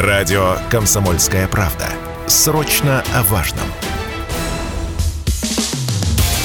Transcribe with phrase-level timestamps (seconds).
[0.00, 1.86] Радио «Комсомольская правда».
[2.26, 3.66] Срочно о важном.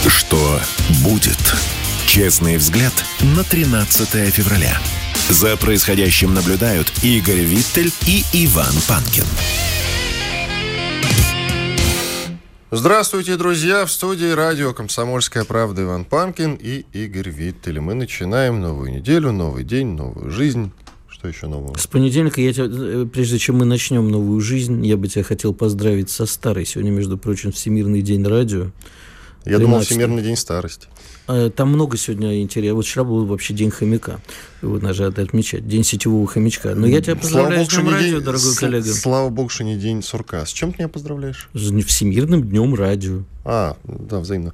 [0.09, 0.59] Что
[1.05, 1.39] будет?
[2.05, 2.91] Честный взгляд
[3.21, 4.77] на 13 февраля.
[5.29, 9.23] За происходящим наблюдают Игорь Виттель и Иван Панкин.
[12.71, 13.85] Здравствуйте, друзья!
[13.85, 17.79] В студии радио «Комсомольская правда» Иван Панкин и Игорь Виттель.
[17.79, 20.73] Мы начинаем новую неделю, новый день, новую жизнь.
[21.25, 21.75] Что еще нового?
[21.75, 25.55] С понедельника, я тебя, э, прежде чем мы начнем новую жизнь, я бы тебя хотел
[25.55, 26.65] поздравить со старой.
[26.65, 28.67] Сегодня, между прочим, Всемирный день радио.
[29.43, 30.87] Я думал, Всемирный день старости.
[31.27, 32.75] Э, там много сегодня интересного.
[32.75, 34.19] Вот вчера был вообще день хомяка.
[34.61, 35.67] Вот надо отмечать.
[35.67, 36.75] День сетевого хомячка.
[36.75, 38.93] Но я тебя поздравляю слава с днем радио, день, дорогой с, коллега.
[38.93, 40.45] Слава богу, что не день сурка.
[40.45, 41.49] С чем ты меня поздравляешь?
[41.55, 43.23] С Всемирным днем радио.
[43.43, 44.53] А, да, взаимно.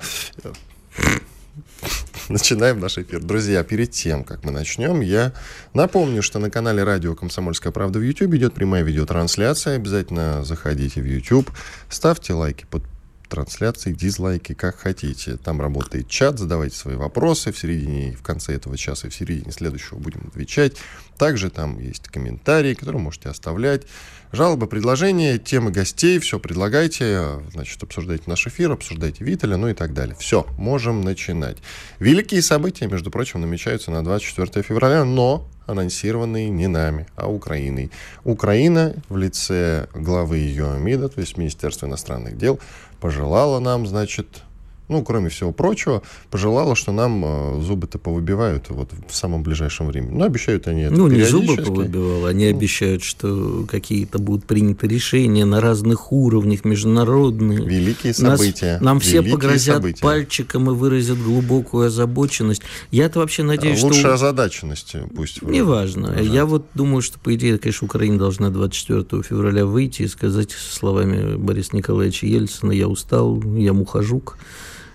[2.42, 3.22] Начинаем наш эфир.
[3.22, 5.34] Друзья, перед тем, как мы начнем, я
[5.74, 9.76] напомню, что на канале радио «Комсомольская правда» в YouTube идет прямая видеотрансляция.
[9.76, 11.52] Обязательно заходите в YouTube,
[11.90, 12.84] ставьте лайки под
[13.32, 15.38] трансляции, дизлайки, как хотите.
[15.38, 17.54] Там работает чат, задавайте свои вопросы.
[17.54, 20.74] В середине и в конце этого часа, и в середине следующего будем отвечать.
[21.18, 23.84] Также там есть комментарии, которые можете оставлять.
[24.34, 29.94] Жалобы, предложения, темы гостей, все предлагайте, значит, обсуждайте наш эфир, обсуждайте Виталя, ну и так
[29.94, 30.16] далее.
[30.20, 31.58] Все, можем начинать.
[32.00, 37.92] Великие события, между прочим, намечаются на 24 февраля, но анонсированные не нами, а Украиной.
[38.24, 42.60] Украина в лице главы ее МИДа, то есть Министерства иностранных дел,
[43.02, 44.44] пожелала нам, значит,
[44.92, 50.18] ну, кроме всего прочего, пожелала, что нам э, зубы-то повыбивают вот в самом ближайшем времени.
[50.18, 52.58] Ну, обещают они это Ну, не зубы повыбивала, они ну.
[52.58, 57.66] обещают, что какие-то будут приняты решения на разных уровнях, международные.
[57.66, 58.74] Великие события.
[58.74, 60.02] Нас, нам все погрозят события.
[60.02, 62.62] пальчиком и выразят глубокую озабоченность.
[62.92, 64.14] Я-то вообще надеюсь, Лучше что...
[64.14, 65.42] озадаченность пусть.
[65.42, 66.08] Неважно.
[66.08, 66.34] выражают.
[66.34, 71.38] Я вот думаю, что, по идее, конечно, Украина должна 24 февраля выйти и сказать словами
[71.38, 74.38] Бориса Николаевича Ельцина «Я устал, я мухожук»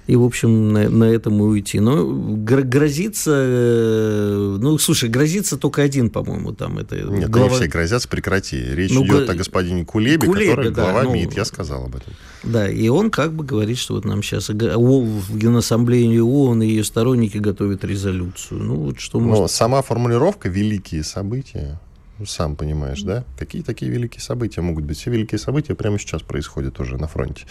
[0.06, 1.80] и, в общем, на, на этом и уйти.
[1.80, 7.48] Но грозится, э, ну, слушай, грозится только один, по-моему, там это Нет, глава...
[7.48, 8.56] они все грозятся, прекрати.
[8.56, 9.32] Речь ну, идет г...
[9.32, 12.12] о господине Кулебе, Кулебе который да, глава ну, МИД, я сказал об этом.
[12.44, 16.84] Да, и он как бы говорит, что вот нам сейчас в Генассамблее ООН и ее
[16.84, 18.62] сторонники готовят резолюцию.
[18.62, 19.50] Ну, вот что Но может...
[19.50, 21.80] сама формулировка «великие события»,
[22.18, 23.24] ну, сам понимаешь, да?
[23.38, 24.96] Какие такие великие события могут быть?
[24.96, 27.44] Все великие события прямо сейчас происходят уже на фронте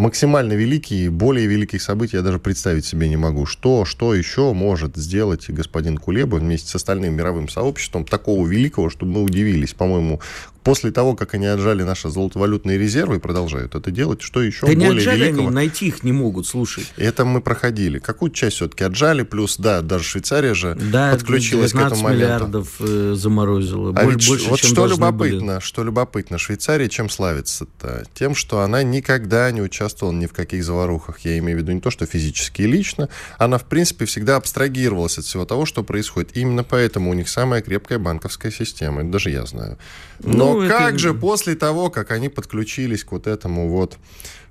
[0.00, 3.44] максимально великие, более великих событий я даже представить себе не могу.
[3.44, 9.12] Что, что еще может сделать господин Кулеба вместе с остальным мировым сообществом такого великого, чтобы
[9.12, 9.74] мы удивились?
[9.74, 10.20] По-моему,
[10.62, 14.72] после того, как они отжали наши золотовалютные резервы и продолжают это делать, что еще да
[14.72, 15.46] более не отжали великого?
[15.46, 16.84] они, найти их не могут, слушай.
[16.96, 17.98] Это мы проходили.
[17.98, 22.24] Какую часть все-таки отжали, плюс, да, даже Швейцария же да, подключилась к этому моменту.
[22.24, 23.90] миллиардов э, заморозила.
[23.96, 25.60] А больше, ведь, вот что любопытно, были.
[25.60, 28.04] что любопытно, Швейцария чем славится-то?
[28.14, 31.20] Тем, что она никогда не участвовала ни в каких заварухах.
[31.20, 33.08] Я имею в виду не то, что физически и лично.
[33.38, 36.36] Она, в принципе, всегда абстрагировалась от всего того, что происходит.
[36.36, 39.02] Именно поэтому у них самая крепкая банковская система.
[39.02, 39.78] Это даже я знаю.
[40.22, 43.96] Но Ну, как это- же после того, как они подключились к вот этому вот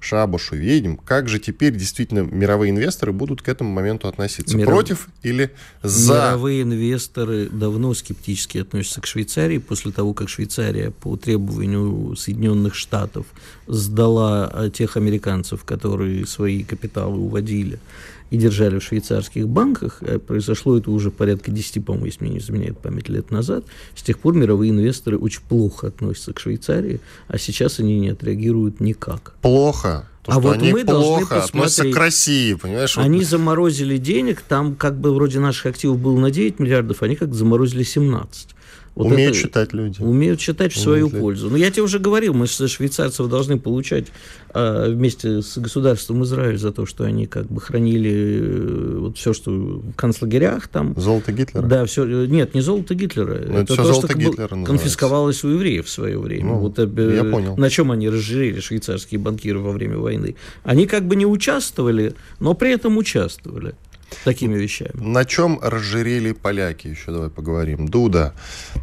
[0.01, 4.55] шабушу ведьм, как же теперь действительно мировые инвесторы будут к этому моменту относиться?
[4.57, 5.51] Миров- Против или
[5.83, 6.13] за?
[6.29, 13.25] Мировые инвесторы давно скептически относятся к Швейцарии после того, как Швейцария по требованию Соединенных Штатов
[13.67, 17.79] сдала э, тех американцев, которые свои капиталы уводили
[18.29, 19.97] и держали в швейцарских банках.
[20.01, 23.65] Э, Произошло это уже порядка 10, по-моему, если мне не изменяет память, лет назад.
[23.95, 28.79] С тех пор мировые инвесторы очень плохо относятся к Швейцарии, а сейчас они не отреагируют
[28.79, 29.33] никак.
[29.41, 30.07] Плохо.
[30.23, 31.53] То, А вот они мы должны плохо относятся
[31.83, 31.95] посмотреть.
[31.95, 32.97] к России, понимаешь?
[32.97, 37.33] Они заморозили денег, там как бы вроде наших активов было на 9 миллиардов, они как
[37.33, 38.49] заморозили 17.
[38.99, 40.01] Вот умеют это- читать люди.
[40.01, 41.49] Умеют читать в свою Умеют пользу.
[41.49, 44.07] Но я тебе уже говорил, мы со швейцарцев должны получать
[44.53, 49.31] а, вместе с государством Израиль за то, что они как бы хранили э, вот все,
[49.31, 50.95] что в концлагерях там.
[50.97, 51.65] Золото Гитлера?
[51.65, 52.03] Да, все.
[52.25, 53.39] Нет, не золото Гитлера.
[53.47, 54.65] Ну, это всё то, золото что как бы Гитлера называется.
[54.65, 56.45] конфисковалось у евреев в свое время.
[56.47, 57.55] Ну, вот, э, я понял.
[57.55, 60.35] На чем они разжирели, швейцарские банкиры во время войны?
[60.63, 63.75] Они как бы не участвовали, но при этом участвовали
[64.23, 64.91] такими вещами.
[64.95, 66.87] На чем разжирели поляки?
[66.87, 67.87] Еще давай поговорим.
[67.87, 68.33] Дуда,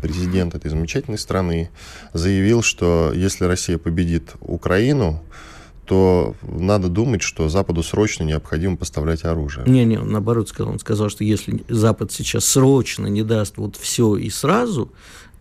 [0.02, 1.70] президент этой замечательной страны,
[2.12, 5.22] заявил, что если Россия победит Украину,
[5.86, 9.64] то надо думать, что Западу срочно необходимо поставлять оружие.
[9.68, 10.72] Не-не, он наоборот сказал.
[10.72, 14.92] Он сказал, что если Запад сейчас срочно не даст вот все и сразу,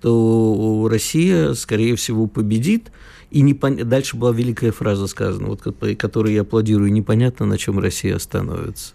[0.01, 2.91] то Россия, скорее всего, победит.
[3.31, 3.75] И непон...
[3.89, 8.93] дальше была великая фраза сказана, вот, ко- которой я аплодирую, непонятно, на чем Россия остановится.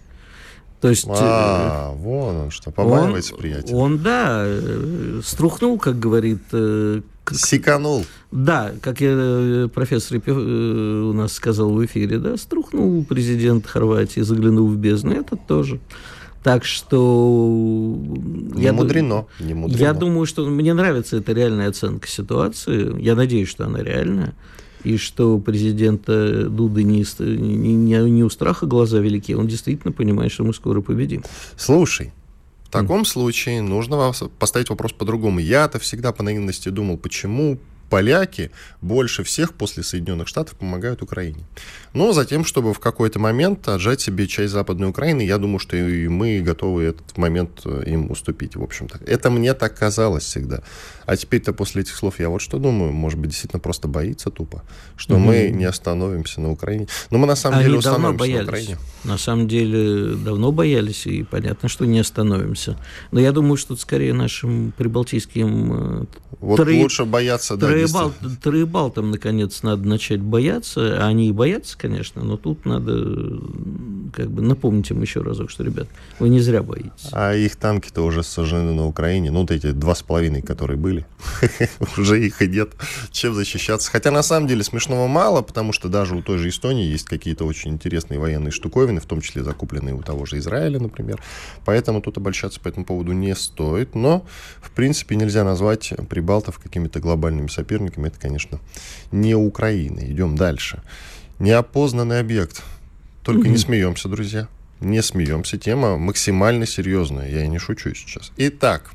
[0.80, 1.06] То есть...
[1.06, 3.74] э, А, вон он что, побаивается, приятель.
[3.74, 8.04] Он, да, э, струхнул, как говорит э, Сиканул.
[8.30, 14.20] Да, как я, э, профессор э, у нас сказал в эфире, да, струхнул президент Хорватии,
[14.20, 15.80] заглянул в бездну, этот тоже.
[16.42, 17.94] Так что...
[18.54, 19.80] Не я мудрено, не мудрено.
[19.80, 22.98] Я думаю, что мне нравится эта реальная оценка ситуации.
[23.00, 24.34] Я надеюсь, что она реальная.
[24.84, 30.44] И что президента Дуды не, не, не у страха глаза велики, он действительно понимает, что
[30.44, 31.22] мы скоро победим.
[31.56, 32.12] Слушай,
[32.64, 35.40] в таком случае нужно поставить вопрос по-другому.
[35.40, 37.58] Я-то всегда по наивности думал, почему
[37.90, 38.50] поляки
[38.80, 41.44] больше всех после Соединенных Штатов помогают Украине.
[41.92, 46.08] Но затем, чтобы в какой-то момент отжать себе часть Западной Украины, я думаю, что и
[46.08, 49.00] мы готовы этот момент э, им уступить, в общем-то.
[49.06, 50.62] Это мне так казалось всегда.
[51.04, 54.62] А теперь-то после этих слов я вот что думаю, может быть, действительно просто боится тупо,
[54.96, 55.18] что mm-hmm.
[55.18, 56.86] мы не остановимся на Украине.
[57.10, 58.38] Но мы на самом Они деле установимся боялись.
[58.38, 58.78] на Украине.
[59.02, 62.76] На самом деле давно боялись, и понятно, что не остановимся.
[63.10, 66.02] Но я думаю, что скорее нашим прибалтийским...
[66.02, 66.04] Э,
[66.38, 66.80] вот трои...
[66.80, 68.12] лучше бояться, да, Троебал...
[68.42, 71.06] Троебалтам, наконец, надо начать бояться.
[71.06, 73.40] Они и боятся, конечно, но тут надо
[74.12, 75.88] как бы напомнить им еще разок, что, ребят,
[76.18, 77.08] вы не зря боитесь.
[77.12, 79.30] А их танки-то уже сожжены на Украине.
[79.30, 81.06] Ну, вот эти два с половиной, которые были,
[81.96, 82.70] уже их и нет.
[83.10, 83.90] Чем защищаться?
[83.90, 87.44] Хотя, на самом деле, смешного мало, потому что даже у той же Эстонии есть какие-то
[87.44, 91.22] очень интересные военные штуковины, в том числе закупленные у того же Израиля, например.
[91.64, 93.94] Поэтому тут обольщаться по этому поводу не стоит.
[93.94, 94.24] Но,
[94.60, 97.69] в принципе, нельзя назвать прибалтов какими-то глобальными соперниками.
[97.76, 98.60] Это, конечно,
[99.12, 100.00] не Украина.
[100.00, 100.82] Идем дальше.
[101.38, 102.62] Неопознанный объект.
[103.22, 104.48] Только не смеемся, друзья.
[104.80, 105.58] Не смеемся.
[105.58, 107.30] Тема максимально серьезная.
[107.30, 108.32] Я и не шучу сейчас.
[108.36, 108.90] Итак,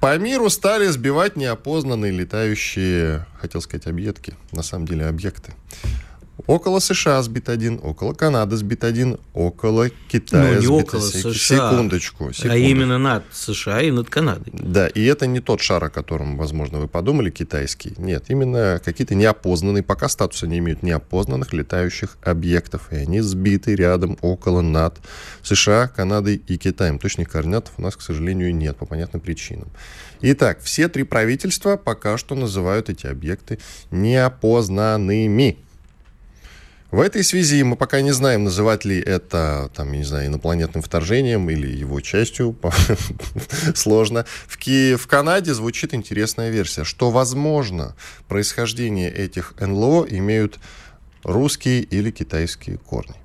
[0.00, 5.52] по миру стали сбивать неопознанные летающие, хотел сказать, объедки, на самом деле объекты.
[6.46, 11.32] Около США сбит один, около Канады сбит один, около Китая ну, не сбит около США,
[11.32, 12.48] секундочку, а секундочку.
[12.50, 14.52] А именно над США и над Канадой.
[14.52, 17.94] Да, и это не тот шар, о котором, возможно, вы подумали, китайский.
[17.98, 22.88] Нет, именно какие-то неопознанные, пока статуса не имеют неопознанных летающих объектов.
[22.90, 24.98] И они сбиты рядом, около, над
[25.42, 26.98] США, Канадой и Китаем.
[26.98, 29.68] Точных координат у нас, к сожалению, нет по понятным причинам.
[30.20, 33.58] Итак, все три правительства пока что называют эти объекты
[33.90, 35.58] неопознанными.
[36.94, 41.50] В этой связи мы пока не знаем, называть ли это, там, не знаю, инопланетным вторжением
[41.50, 42.56] или его частью.
[43.74, 44.26] Сложно.
[44.46, 44.94] В, Ки...
[44.94, 47.96] в Канаде звучит интересная версия, что, возможно,
[48.28, 50.60] происхождение этих НЛО имеют
[51.24, 53.16] русские или китайские корни.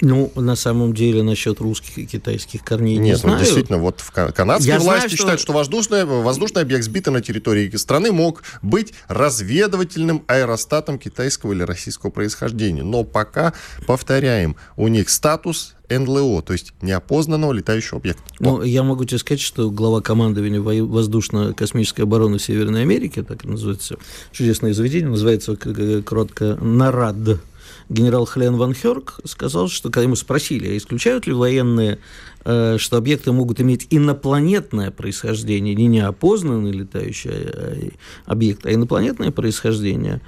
[0.00, 3.38] Ну, на самом деле, насчет русских и китайских корней не Нет, знаю.
[3.38, 5.16] ну, действительно, вот в канадские Я власти знаю, что...
[5.16, 11.62] считают, что воздушный, воздушный объект, сбитый на территории страны, мог быть разведывательным аэростатом китайского или
[11.62, 12.82] российского происхождения.
[12.82, 13.54] Но пока,
[13.86, 18.22] повторяем, у них статус НЛО, то есть неопознанного летающего объекта.
[18.38, 23.96] Ну, я могу тебе сказать, что глава командования воздушно-космической обороны Северной Америки, так называется,
[24.32, 27.40] чудесное заведение, называется коротко НАРАД,
[27.88, 31.98] генерал Хелен Ван Херк сказал, что когда ему спросили, а исключают ли военные,
[32.44, 37.88] э, что объекты могут иметь инопланетное происхождение, не неопознанный летающий э,
[38.24, 40.20] объект, а инопланетное происхождение,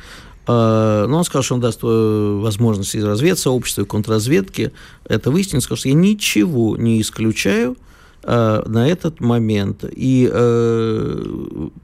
[0.47, 4.73] но он сказал, что он даст возможность из разведсообщества и контрразведки
[5.05, 5.57] это выяснить.
[5.57, 7.77] Он сказал, что я ничего не исключаю
[8.23, 9.85] на этот момент.
[9.91, 10.27] И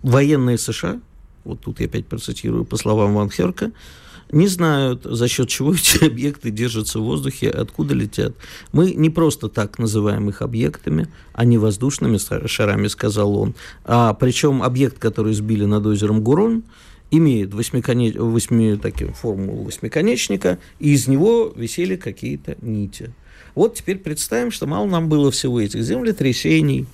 [0.02, 0.98] военные США,
[1.44, 3.70] вот тут я опять процитирую по словам Ван Херка,
[4.34, 8.34] не знают, за счет чего эти объекты держатся в воздухе, откуда летят.
[8.72, 13.54] Мы не просто так называем их объектами, а не воздушными шарами, сказал он.
[13.84, 16.64] А причем объект, который сбили над озером Гурон,
[17.10, 18.16] имеет восьмиконеч...
[18.16, 18.76] восьми...
[18.76, 23.12] таким, форму восьмиконечника, и из него висели какие-то нити.
[23.54, 26.86] Вот теперь представим, что мало нам было всего этих землетрясений,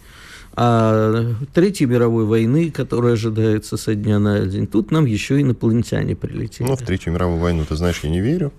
[0.55, 6.67] а Третьей мировой войны, которая ожидается со дня на день, тут нам еще инопланетяне прилетели.
[6.67, 8.53] Ну, в Третью мировую войну, ты знаешь, я не верю.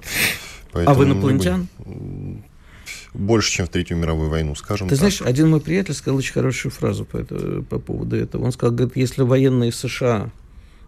[0.74, 1.68] А в инопланетян?
[3.14, 5.00] Больше, чем в Третью мировую войну, скажем Ты так.
[5.00, 8.46] знаешь, один мой приятель сказал очень хорошую фразу по, это, по поводу этого.
[8.46, 10.32] Он сказал, говорит, если военные США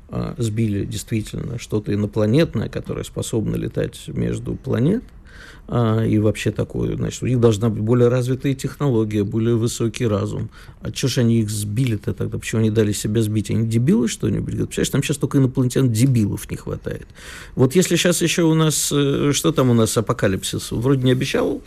[0.08, 5.04] а, сбили действительно что-то инопланетное, которое способно летать между планет,
[5.70, 10.50] и вообще такое, значит, у них должна быть более развитая технология, более высокий разум.
[10.82, 12.38] А что ж они их сбили-то тогда?
[12.38, 13.50] Почему они дали себя сбить?
[13.50, 14.56] Они дебилы что-нибудь?
[14.56, 17.08] Представляешь, там сейчас только инопланетян дебилов не хватает.
[17.56, 21.62] Вот если сейчас еще у нас, э, что там у нас, апокалипсис, вроде не обещал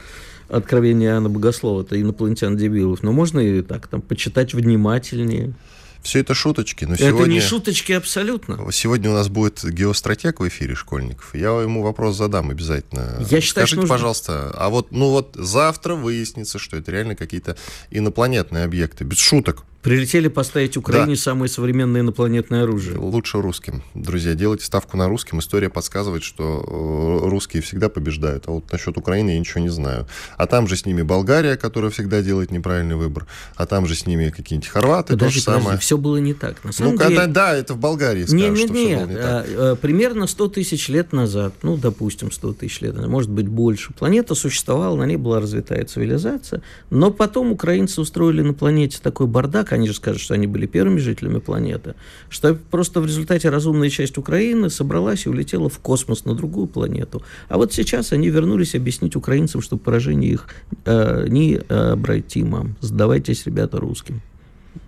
[0.50, 5.54] откровение Анна Богослова, это инопланетян дебилов, но можно и так там почитать внимательнее.
[6.06, 6.84] Все это шуточки.
[6.84, 7.34] Но это сегодня...
[7.34, 8.70] не шуточки абсолютно.
[8.70, 11.34] Сегодня у нас будет геостратег в эфире школьников.
[11.34, 13.16] Я ему вопрос задам обязательно.
[13.28, 13.94] Я считаю, Скажите, нужно...
[13.94, 17.56] пожалуйста, а вот, ну вот завтра выяснится, что это реально какие-то
[17.90, 19.02] инопланетные объекты.
[19.02, 19.64] Без шуток.
[19.86, 21.20] Прилетели поставить Украине да.
[21.20, 22.98] самое современное инопланетное оружие.
[22.98, 23.84] Лучше русским.
[23.94, 25.38] Друзья, делайте ставку на русским.
[25.38, 28.48] История подсказывает, что э, русские всегда побеждают.
[28.48, 30.08] А вот насчет Украины я ничего не знаю.
[30.38, 33.28] А там же с ними Болгария, которая всегда делает неправильный выбор.
[33.54, 35.12] А там же с ними какие-нибудь хорваты.
[35.12, 35.78] Подожди, то же подожди, самое.
[35.78, 36.64] все было не так.
[36.64, 37.16] На самом ну, деле...
[37.16, 39.24] когда, да, это в Болгарии скажут, нет, нет, что нет, все было не так.
[39.24, 43.92] А, а, примерно 100 тысяч лет назад, ну, допустим, 100 тысяч лет, может быть, больше,
[43.92, 49.75] планета существовала, на ней была развитая цивилизация, но потом украинцы устроили на планете такой бардак,
[49.76, 51.94] они же скажут, что они были первыми жителями планеты,
[52.28, 57.22] что просто в результате разумная часть Украины собралась и улетела в космос на другую планету.
[57.48, 60.48] А вот сейчас они вернулись объяснить украинцам, что поражение их
[60.84, 62.74] э, необратимо.
[62.80, 64.20] Сдавайтесь, ребята, русским.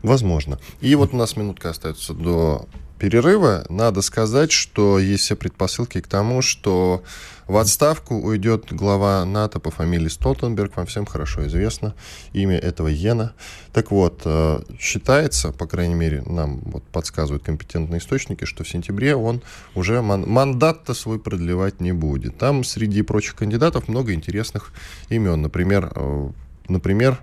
[0.03, 0.59] Возможно.
[0.81, 2.67] И вот у нас минутка остается до
[2.99, 3.65] перерыва.
[3.69, 7.03] Надо сказать, что есть все предпосылки к тому, что
[7.49, 11.95] в отставку уйдет глава НАТО по фамилии Столтенберг, вам всем хорошо известно
[12.35, 13.33] имя этого Йена.
[13.73, 19.17] Так вот, э, считается, по крайней мере, нам вот подсказывают компетентные источники, что в сентябре
[19.17, 19.41] он
[19.75, 22.37] уже ман- мандат-то свой продлевать не будет.
[22.37, 24.71] Там среди прочих кандидатов много интересных
[25.09, 25.41] имен.
[25.41, 26.31] Например, э,
[26.69, 27.19] например,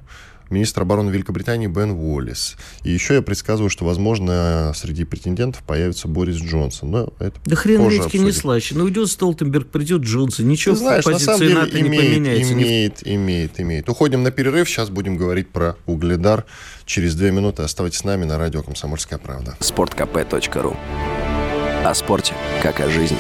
[0.50, 2.56] министр обороны Великобритании Бен Уоллес.
[2.84, 6.92] И еще я предсказываю, что, возможно, среди претендентов появится Борис Джонсон.
[6.92, 8.76] Но это да хрен редьки не слаще.
[8.76, 10.48] Ну, уйдет Столтенберг, придет Джонсон.
[10.48, 12.54] Ничего Ты знаешь, на самом деле, НАТО имеет, не поменяется.
[12.54, 13.90] Имеет, имеет, имеет.
[13.90, 14.70] Уходим на перерыв.
[14.70, 16.46] Сейчас будем говорить про угледар.
[16.86, 19.58] Через две минуты оставайтесь с нами на радио «Комсомольская правда».
[19.60, 20.76] sportkp.ru
[21.84, 23.18] О спорте, как о жизни.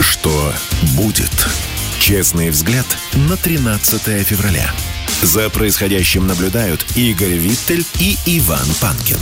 [0.00, 0.52] Что
[0.96, 1.71] будет?
[2.02, 2.84] Честный взгляд
[3.30, 4.72] на 13 февраля.
[5.22, 9.18] За происходящим наблюдают Игорь Виттель и Иван Панкин.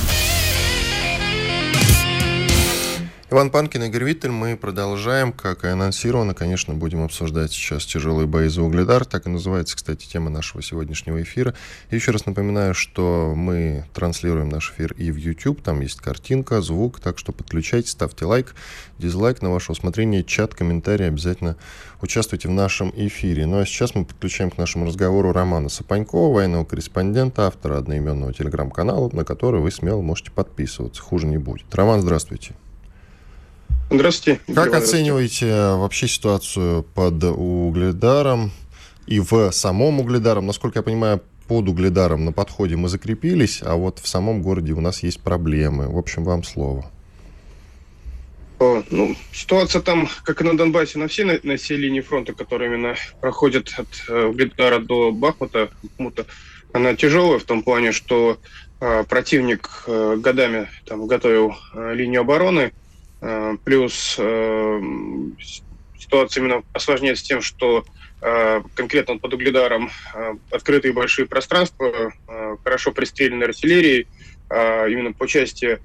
[3.32, 8.48] Иван Панкин, Игорь Виттель, мы продолжаем, как и анонсировано, конечно, будем обсуждать сейчас тяжелые бои
[8.48, 11.54] за угледар, так и называется, кстати, тема нашего сегодняшнего эфира.
[11.90, 16.60] И еще раз напоминаю, что мы транслируем наш эфир и в YouTube, там есть картинка,
[16.60, 18.56] звук, так что подключайтесь, ставьте лайк,
[18.98, 21.56] дизлайк на ваше усмотрение, чат, комментарии, обязательно
[22.02, 23.46] участвуйте в нашем эфире.
[23.46, 29.08] Ну а сейчас мы подключаем к нашему разговору Романа Сапанькова, военного корреспондента, автора одноименного телеграм-канала,
[29.12, 31.72] на который вы смело можете подписываться, хуже не будет.
[31.72, 32.56] Роман, здравствуйте.
[33.90, 34.40] Здравствуйте.
[34.54, 38.52] Как оцениваете э, вообще ситуацию под угледаром
[39.08, 40.46] и в самом угледаром?
[40.46, 44.80] Насколько я понимаю, под угледаром на подходе мы закрепились, а вот в самом городе у
[44.80, 45.88] нас есть проблемы.
[45.88, 46.88] В общем, вам слово.
[48.60, 52.34] О, ну, ситуация там, как и на Донбассе, на всей на, на всей линии фронта,
[52.34, 56.26] которая именно проходит от э, Угледара до Бахмута, Бахмута,
[56.72, 58.38] она тяжелая в том плане, что
[58.80, 62.72] э, противник э, годами там готовил э, линию обороны,
[63.64, 64.80] плюс э,
[65.98, 67.84] ситуация именно осложняется тем, что
[68.22, 69.90] э, конкретно под Угледаром
[70.50, 72.12] открытые большие пространства,
[72.64, 74.06] хорошо пристрелены артиллерией,
[74.50, 75.78] именно по части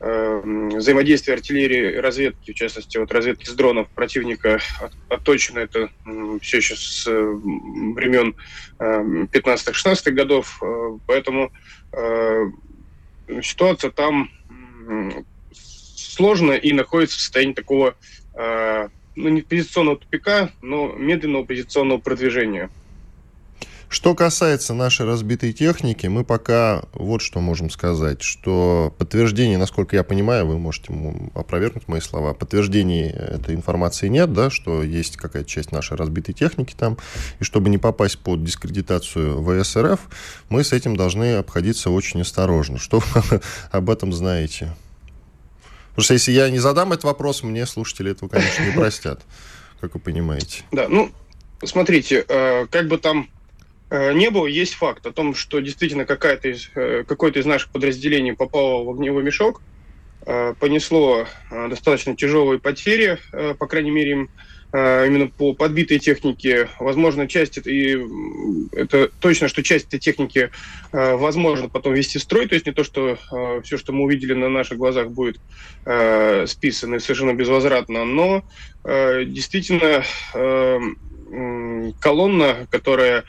[0.00, 4.60] взаимодействия артиллерии и разведки, в частности, вот разведки с дронов противника
[5.08, 5.90] отточено это
[6.40, 8.36] все еще с времен
[8.78, 10.60] 15-16 годов,
[11.06, 11.52] поэтому
[13.42, 14.30] ситуация там
[16.18, 17.94] сложно и находится в состоянии такого,
[18.34, 22.70] э, ну, не позиционного тупика, но медленного позиционного продвижения.
[23.88, 30.02] Что касается нашей разбитой техники, мы пока вот что можем сказать, что подтверждение, насколько я
[30.02, 30.92] понимаю, вы можете
[31.34, 36.74] опровергнуть мои слова, подтверждений этой информации нет, да, что есть какая-то часть нашей разбитой техники
[36.76, 36.98] там,
[37.38, 40.00] и чтобы не попасть под дискредитацию ВСРФ,
[40.50, 42.76] мы с этим должны обходиться очень осторожно.
[42.76, 44.74] Что вы об этом знаете?
[45.98, 49.20] Потому что если я не задам этот вопрос, мне слушатели этого, конечно, не простят,
[49.80, 50.62] как вы понимаете.
[50.70, 51.10] Да, ну,
[51.64, 53.28] смотрите, э, как бы там
[53.90, 57.70] э, не было, есть факт о том, что действительно какая-то из, э, какое-то из наших
[57.70, 59.60] подразделений попало в огневой мешок,
[60.60, 63.18] понесло достаточно тяжелые потери,
[63.58, 64.30] по крайней мере, им
[64.72, 66.68] именно по подбитой технике.
[66.78, 67.98] Возможно, часть, и
[68.72, 70.50] это точно, что часть этой техники
[70.92, 74.04] э, возможно потом ввести в строй, то есть не то, что э, все, что мы
[74.04, 75.40] увидели на наших глазах, будет
[76.46, 78.44] списано совершенно безвозвратно, но
[78.84, 80.04] действительно
[81.98, 83.24] колонна, которая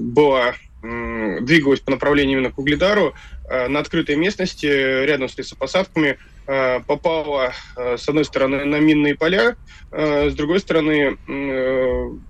[0.00, 3.12] была двигалась по направлению именно к Угледару,
[3.50, 4.66] на открытой местности,
[5.04, 6.37] рядом с лесопосадками, Э,
[6.86, 9.56] попала, э, с одной стороны, на минные поля,
[9.92, 11.18] э, с другой стороны,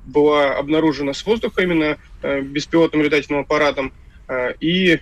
[0.06, 3.92] была обнаружена с воздуха именно беспилотным летательным аппаратом,
[4.60, 4.98] и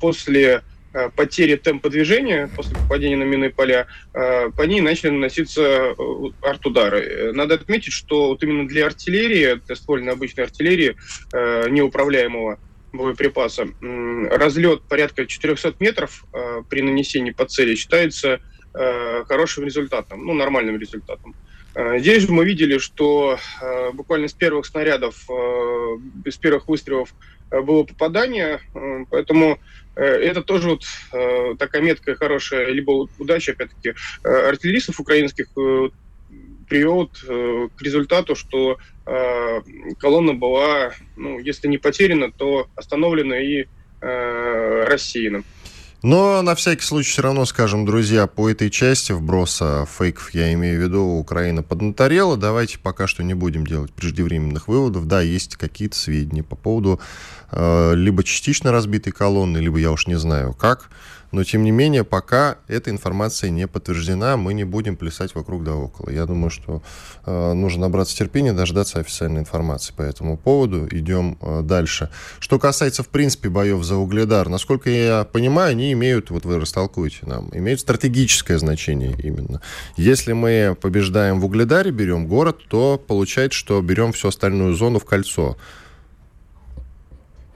[0.00, 0.62] после
[0.94, 5.94] э, потери темпа движения после попадения на минные поля, э, по ней начали наноситься э,
[6.42, 7.32] артудары.
[7.32, 10.96] Надо отметить, что вот именно для артиллерии, для ствольной обычной артиллерии,
[11.32, 12.58] неуправляемого
[12.92, 13.68] боеприпаса,
[14.30, 16.24] разлет порядка 400 метров
[16.68, 18.40] при нанесении по цели считается
[18.72, 21.34] хорошим результатом, ну, нормальным результатом.
[21.96, 23.38] Здесь же мы видели, что
[23.92, 25.26] буквально с первых снарядов,
[26.24, 27.14] с первых выстрелов
[27.50, 28.60] было попадание,
[29.10, 29.58] поэтому
[29.98, 35.48] Э, это тоже вот э, такая меткая хорошая, либо удача, опять-таки, э, артиллеристов украинских
[36.68, 38.78] привел к результату, что
[39.98, 43.66] колонна была, ну, если не потеряна, то остановлена и
[44.00, 45.42] рассеяна.
[46.02, 50.78] Но на всякий случай все равно скажем, друзья, по этой части вброса фейков, я имею
[50.78, 52.36] в виду, Украина поднаторела.
[52.36, 55.08] Давайте пока что не будем делать преждевременных выводов.
[55.08, 57.00] Да, есть какие-то сведения по поводу
[57.50, 60.88] э, либо частично разбитой колонны, либо я уж не знаю как.
[61.30, 65.74] Но, тем не менее, пока эта информация не подтверждена, мы не будем плясать вокруг да
[65.74, 66.10] около.
[66.10, 66.82] Я думаю, что
[67.26, 70.88] э, нужно набраться терпения, дождаться официальной информации по этому поводу.
[70.90, 72.10] Идем э, дальше.
[72.38, 77.26] Что касается, в принципе, боев за Угледар, насколько я понимаю, они имеют, вот вы растолкуете
[77.26, 79.60] нам, имеют стратегическое значение именно.
[79.96, 85.04] Если мы побеждаем в Угледаре, берем город, то получается, что берем всю остальную зону в
[85.04, 85.56] кольцо.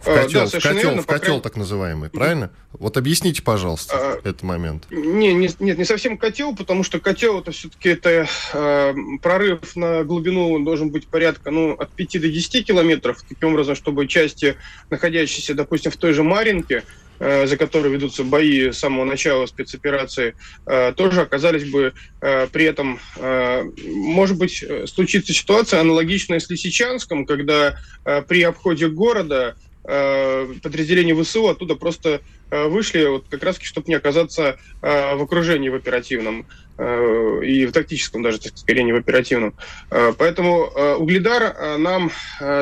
[0.02, 1.42] В э, котел, да, в котел, верно, в котел крайней...
[1.42, 2.50] так называемый, правильно?
[2.73, 4.87] Вот объясните, пожалуйста, а, этот момент.
[4.90, 10.02] Не, не, нет, не совсем котел, потому что котел это все-таки это э, прорыв на
[10.02, 14.56] глубину должен быть порядка ну, от 5 до 10 километров, таким образом, чтобы части,
[14.90, 16.82] находящиеся, допустим, в той же Маринке,
[17.21, 20.35] э, за которой ведутся бои с самого начала спецоперации,
[20.66, 26.50] э, тоже оказались бы э, при этом, э, может быть, э, случится ситуация аналогичная с
[26.50, 32.21] Лисичанском, когда э, при обходе города Э, подразделения ВСУ оттуда просто
[32.51, 36.47] э, вышли, вот как раз чтобы не оказаться э, в окружении в оперативном.
[36.83, 39.55] Э, и в тактическом даже, так скорее, не в оперативном.
[39.91, 42.11] Э, поэтому э, Угледар нам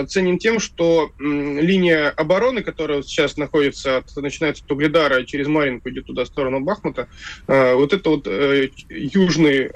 [0.09, 6.07] ценен тем, что линия обороны, которая сейчас находится, от, начинается от Угледара, через Маринку идет
[6.07, 7.09] туда, в сторону Бахмута,
[7.47, 9.71] вот это вот южный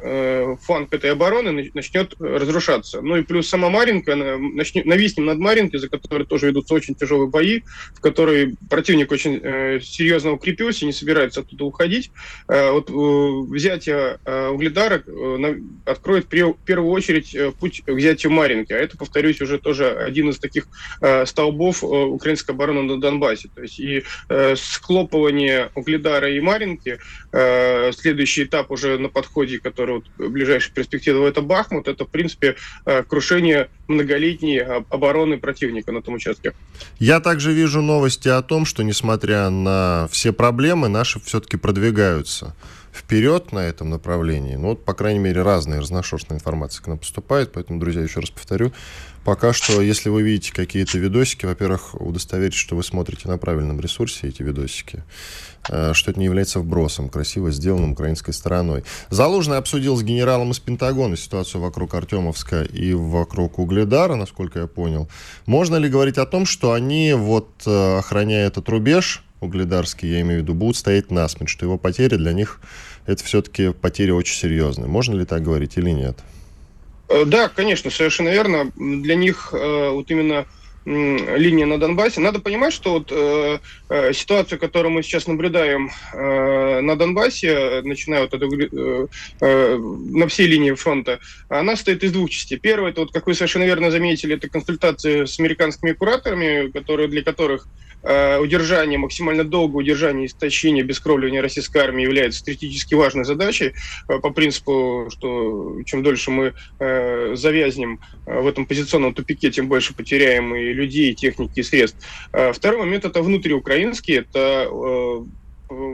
[0.63, 3.01] фланг этой обороны начнет разрушаться.
[3.01, 7.29] Ну и плюс сама Маринка, начнет, нависнем над Маринкой, за которой тоже ведутся очень тяжелые
[7.29, 7.63] бои,
[7.95, 9.41] в которой противник очень
[9.83, 12.11] серьезно укрепился не собирается оттуда уходить.
[12.47, 18.73] Вот взятие Э, Угледара э, откроет в первую очередь э, путь к взятию Маринки.
[18.73, 20.67] А это, повторюсь, уже тоже один из таких
[21.25, 23.49] столбов украинской обороны на Донбассе.
[23.55, 24.05] То есть и
[24.57, 26.99] склопывание Угледара и Маринки,
[27.31, 32.57] следующий этап уже на подходе, который вот в ближайшей перспективе, это Бахмут, это, в принципе,
[33.09, 36.53] крушение многолетней обороны противника на том участке.
[36.99, 42.55] Я также вижу новости о том, что, несмотря на все проблемы, наши все-таки продвигаются
[42.95, 44.55] вперед на этом направлении.
[44.55, 47.53] Ну, вот, по крайней мере, разная разношерстная информация к нам поступает.
[47.53, 48.73] Поэтому, друзья, еще раз повторю,
[49.25, 54.29] пока что, если вы видите какие-то видосики, во-первых, удостоверьтесь, что вы смотрите на правильном ресурсе
[54.29, 55.03] эти видосики,
[55.69, 58.85] э, что это не является вбросом, красиво сделанным украинской стороной.
[59.11, 65.09] Залужный обсудил с генералом из Пентагона ситуацию вокруг Артемовска и вокруг Угледара, насколько я понял.
[65.47, 70.41] Можно ли говорить о том, что они, вот, э, охраняя этот рубеж, угледарский, я имею
[70.41, 72.61] в виду, будут стоять насмерть, что его потери для них
[73.07, 74.89] это все-таки потери очень серьезные.
[74.89, 76.19] Можно ли так говорить или нет?
[77.09, 78.73] Э, да, конечно, совершенно верно.
[78.77, 80.47] Для них э, вот именно
[80.85, 82.21] линия на Донбассе.
[82.21, 88.23] Надо понимать, что вот э, э, ситуацию, которую мы сейчас наблюдаем э, на Донбассе, начиная
[88.23, 89.07] вот от, э,
[89.41, 92.59] э, на всей линии фронта, она состоит из двух частей.
[92.59, 97.23] Первое, это вот, как вы совершенно верно заметили, это консультации с американскими кураторами, которые, для
[97.23, 97.67] которых
[98.05, 103.73] Э, удержание, максимально долгое удержание истощения, бескровливания российской армии является стратегически важной задачей
[104.07, 106.53] по принципу, что чем дольше мы
[107.35, 112.07] завязнем в этом позиционном тупике, тем больше потеряем и людей, техники, и средств.
[112.53, 114.69] Второй момент– это внутриукраинский, это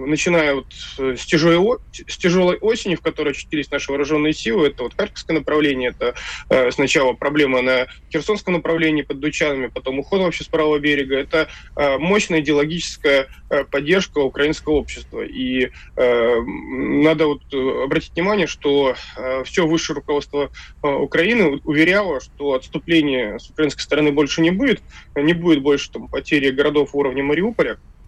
[0.07, 0.66] начиная вот
[0.99, 5.37] э, с тяжелой, с тяжелой осени, в которой очутились наши вооруженные силы, это вот Харьковское
[5.37, 6.14] направление, это
[6.49, 11.49] э, сначала проблема на Херсонском направлении под Дучанами, потом уход вообще с правого берега, это
[11.77, 15.23] э, мощная идеологическая э, поддержка украинского общества.
[15.23, 20.51] И э, надо вот э, обратить внимание, что э, все высшее руководство
[20.83, 24.83] э, Украины уверяло, что отступления с украинской стороны больше не будет,
[25.14, 27.99] не будет больше там, потери городов уровня Мариуполя, Э,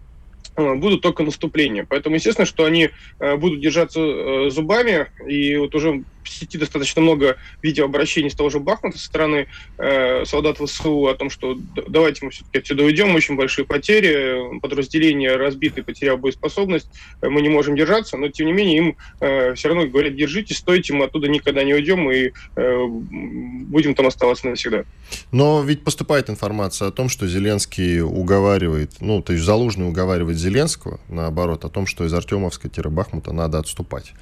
[0.57, 1.87] будут только наступления.
[1.89, 7.03] Поэтому, естественно, что они э, будут держаться э, зубами, и вот уже в сети достаточно
[7.03, 9.47] много видеообращений с того же Бахмута со стороны
[9.79, 11.57] э, солдат ВСУ о том, что
[11.89, 16.89] давайте мы все-таки отсюда уйдем, очень большие потери, подразделение разбиты, потерял боеспособность,
[17.21, 20.93] мы не можем держаться, но тем не менее им э, все равно говорят, держитесь, стойте,
[20.93, 24.85] мы оттуда никогда не уйдем и э, будем там оставаться навсегда.
[25.31, 31.01] Но ведь поступает информация о том, что Зеленский уговаривает, ну, то есть Залужный уговаривает Зеленского,
[31.09, 34.13] наоборот, о том, что из Артемовска-Бахмута надо отступать.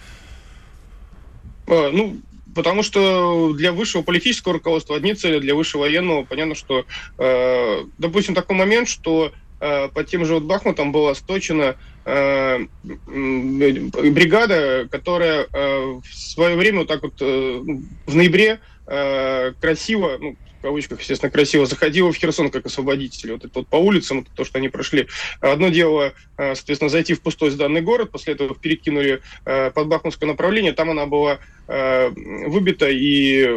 [1.70, 2.16] А, ну,
[2.54, 6.84] потому что для высшего политического руководства одни цели, для высшего военного понятно, что,
[7.18, 14.88] э, допустим, такой момент, что э, под тем же вот Бахмутом была сточена э, бригада,
[14.90, 17.62] которая э, в свое время вот так вот э,
[18.06, 23.32] в ноябре э, красиво, ну, в кавычках, естественно, красиво заходила в Херсон как освободители.
[23.32, 25.08] Вот это вот по улицам, то, что они прошли.
[25.40, 30.28] Одно дело, э, соответственно, зайти в пустой сданный город, после этого перекинули э, под Бахмутское
[30.28, 31.38] направление, там она была
[31.70, 32.10] э,
[32.48, 33.48] выбита и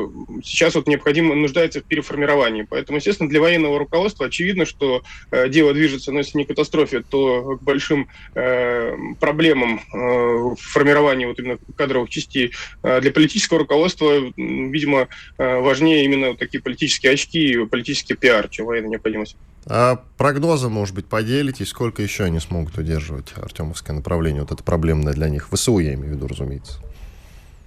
[0.44, 2.68] сейчас вот необходимо, нуждается в переформировании.
[2.70, 5.02] Поэтому, естественно, для военного руководства очевидно, что
[5.50, 11.58] дело движется, но если не к катастрофе, то к большим проблемам в формировании вот именно
[11.76, 12.52] кадровых частей.
[12.82, 19.36] Для политического руководства, видимо, важнее именно такие политические очки, политический пиар, чем военная необходимость.
[19.66, 24.42] А прогнозы, может быть, поделитесь, сколько еще они смогут удерживать Артемовское направление?
[24.42, 25.48] Вот это проблемное для них.
[25.52, 26.80] ВСУ, я имею в виду, разумеется.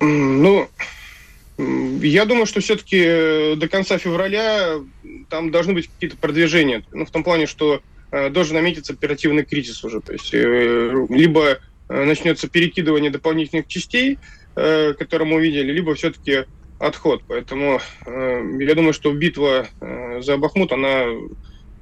[0.00, 0.68] Ну,
[1.58, 4.78] я думаю, что все-таки э, до конца февраля
[5.30, 6.84] там должны быть какие-то продвижения.
[6.92, 7.80] Ну, в том плане, что
[8.10, 10.00] э, должен наметиться оперативный кризис уже.
[10.00, 14.18] То есть э, либо начнется перекидывание дополнительных частей,
[14.54, 16.46] которые мы увидели, либо все-таки
[16.80, 17.22] отход.
[17.28, 19.68] Поэтому я думаю, что битва
[20.18, 21.04] за Бахмут, она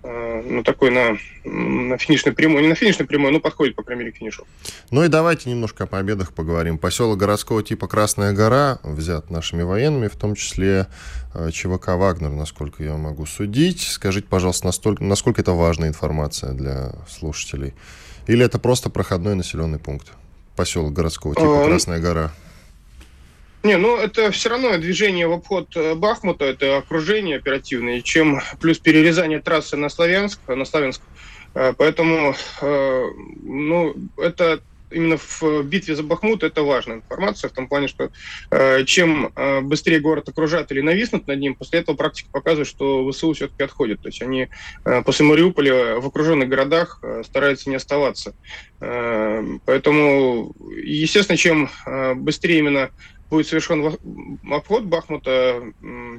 [0.04, 4.12] ну, такой на, на финишной прямой, не на финишной прямой, но подходит, по крайней мере,
[4.12, 4.46] к финишу.
[4.90, 6.76] Ну и давайте немножко о победах поговорим.
[6.76, 10.88] Поселок городского типа Красная гора взят нашими военными, в том числе
[11.34, 13.80] э, ЧВК «Вагнер», насколько я могу судить.
[13.80, 17.72] Скажите, пожалуйста, настолько, насколько это важная информация для слушателей?
[18.26, 20.12] Или это просто проходной населенный пункт?
[20.54, 22.32] Поселок городского типа Красная гора.
[23.64, 28.78] Не, ну это все равно движение в обход э, Бахмута, это окружение оперативное, чем плюс
[28.78, 31.00] перерезание трассы на Славянск, на Славянск.
[31.54, 33.04] Э, поэтому, э,
[33.42, 38.10] ну, это именно в битве за Бахмут это важная информация, в том плане, что
[38.84, 43.64] чем быстрее город окружат или нависнут над ним, после этого практика показывает, что ВСУ все-таки
[43.64, 44.02] отходит.
[44.02, 44.50] То есть они
[45.04, 48.36] после Мариуполя в окруженных городах стараются не оставаться.
[48.78, 51.70] Поэтому, естественно, чем
[52.14, 52.90] быстрее именно
[53.34, 53.96] будет совершен
[54.48, 55.62] обход Бахмута,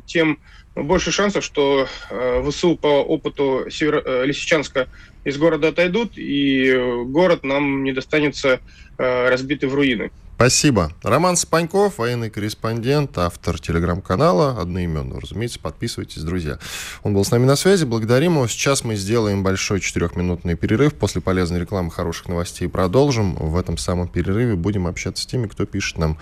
[0.05, 0.39] тем
[0.75, 4.89] больше шансов, что э, ВСУ по опыту Северо- э, Лисичанска
[5.23, 6.73] из города отойдут, и
[7.05, 8.59] город нам не достанется
[8.97, 10.11] э, разбитый в руины.
[10.35, 10.91] Спасибо.
[11.01, 16.59] Роман Спаньков, военный корреспондент, автор телеграм-канала, одноименного, разумеется, подписывайтесь, друзья.
[17.03, 18.47] Он был с нами на связи, благодарим его.
[18.49, 20.93] Сейчас мы сделаем большой четырехминутный перерыв.
[20.95, 23.35] После полезной рекламы, хороших новостей продолжим.
[23.35, 26.17] В этом самом перерыве будем общаться с теми, кто пишет нам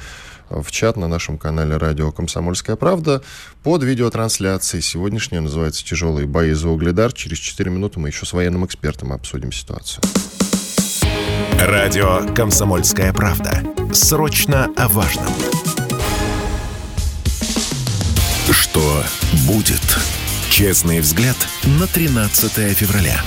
[0.51, 3.23] в чат на нашем канале радио «Комсомольская правда»
[3.63, 4.83] под видеотрансляцией.
[4.83, 7.13] Сегодняшняя называется «Тяжелые бои за Угледар».
[7.13, 10.03] Через 4 минуты мы еще с военным экспертом обсудим ситуацию.
[11.59, 13.63] Радио «Комсомольская правда».
[13.93, 15.31] Срочно о важном.
[18.51, 19.03] Что
[19.47, 19.81] будет?
[20.49, 21.37] Честный взгляд
[21.79, 23.21] на 13 февраля.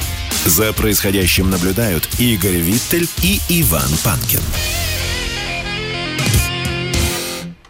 [0.44, 4.42] За происходящим наблюдают Игорь Виттель и Иван Панкин.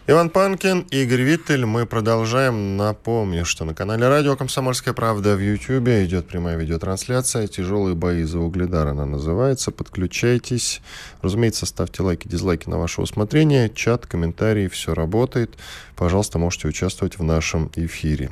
[0.09, 1.65] Иван Панкин, Игорь Виттель.
[1.65, 2.77] Мы продолжаем.
[2.77, 7.47] Напомню, что на канале Радио «Комсомольская правда» в Ютьюбе идет прямая видеотрансляция.
[7.47, 9.71] «Тяжелые бои за Угледар» она называется.
[9.71, 10.79] Подключайтесь.
[11.21, 13.69] Разумеется, ставьте лайки, дизлайки на ваше усмотрение.
[13.69, 15.57] Чат, комментарии, все работает.
[15.97, 18.31] Пожалуйста, можете участвовать в нашем эфире.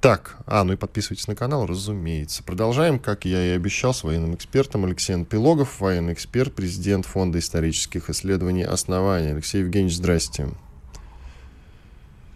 [0.00, 2.44] Так, а, ну и подписывайтесь на канал, разумеется.
[2.44, 8.10] Продолжаем, как я и обещал, с военным экспертом Алексеем Пилогов, военный эксперт, президент Фонда исторических
[8.10, 9.32] исследований «Основания».
[9.32, 10.50] Алексей Евгеньевич, здрасте.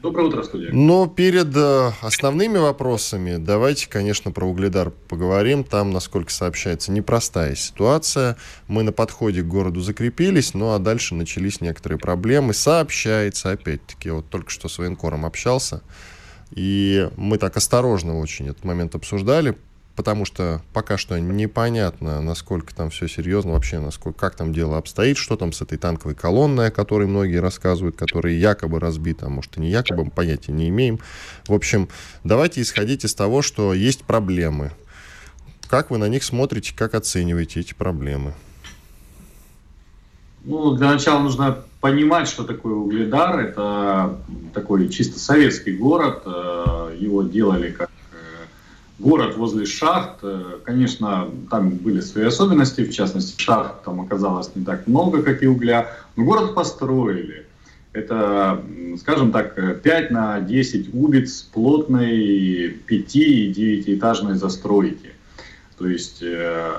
[0.05, 0.71] Доброе утро, студия.
[0.71, 5.65] Но перед э, основными вопросами давайте, конечно, про Угледар поговорим.
[5.65, 8.37] Там, насколько сообщается, непростая ситуация.
[8.69, 12.53] Мы на подходе к городу закрепились, ну а дальше начались некоторые проблемы.
[12.53, 15.81] Сообщается, опять-таки, вот только что с военкором общался,
[16.51, 19.57] и мы так осторожно очень этот момент обсуждали,
[19.97, 25.17] потому что пока что непонятно, насколько там все серьезно, вообще, насколько, как там дело обстоит,
[25.17, 29.57] что там с этой танковой колонной, о которой многие рассказывают, которая якобы разбита, а может
[29.57, 31.01] и не якобы, мы понятия не имеем.
[31.47, 31.89] В общем,
[32.25, 34.73] давайте исходить из того, что есть проблемы.
[35.69, 38.35] Как вы на них смотрите, как оцениваете эти проблемы?
[40.45, 43.41] Ну, для начала нужно понимать, что такое Угледар.
[43.41, 44.19] Это
[44.53, 46.23] такой чисто советский город.
[46.27, 47.91] Э, его делали как
[49.05, 50.21] город возле шахт.
[50.23, 55.43] Э, конечно, там были свои особенности, в частности, шахт там оказалось не так много, как
[55.43, 55.91] и угля.
[56.17, 57.47] Но город построили.
[57.93, 58.61] Это,
[58.99, 65.11] скажем так, 5 на 10 убиц плотной 5- и 9-этажной застройки.
[65.79, 66.73] То есть э,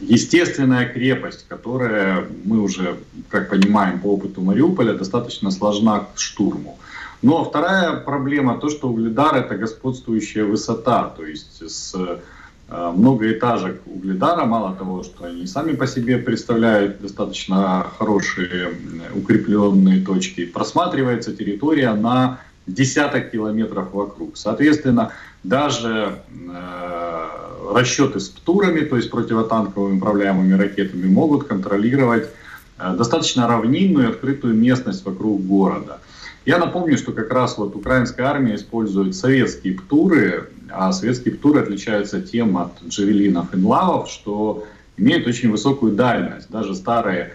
[0.00, 2.96] естественная крепость, которая мы уже,
[3.28, 6.78] как понимаем по опыту Мариуполя, достаточно сложна к штурму.
[7.22, 14.44] Но вторая проблема то, что Угледар это господствующая высота, то есть с э, многоэтажек Угледара,
[14.44, 18.72] мало того, что они сами по себе представляют достаточно хорошие
[19.14, 24.36] укрепленные точки, просматривается территория на десяток километров вокруг.
[24.36, 27.26] Соответственно, даже э,
[27.72, 32.28] расчеты с ПТУРами, то есть противотанковыми управляемыми ракетами, могут контролировать
[32.78, 36.00] э, достаточно равнинную открытую местность вокруг города.
[36.46, 42.22] Я напомню, что как раз вот украинская армия использует советские ПТУРы, а советские ПТУРы отличаются
[42.22, 44.64] тем от джавелинов и лавов, что
[44.96, 46.48] имеют очень высокую дальность.
[46.48, 47.32] Даже старые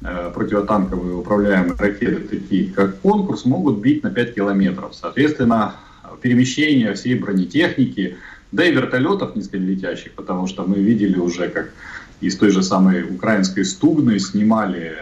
[0.00, 4.94] э, противотанковые управляемые ракеты, такие как «Конкурс», могут бить на 5 километров.
[4.94, 5.74] Соответственно,
[6.22, 8.16] перемещение всей бронетехники–
[8.52, 11.70] да и вертолетов низколетящих, потому что мы видели уже, как
[12.20, 14.94] из той же самой украинской Стугны снимали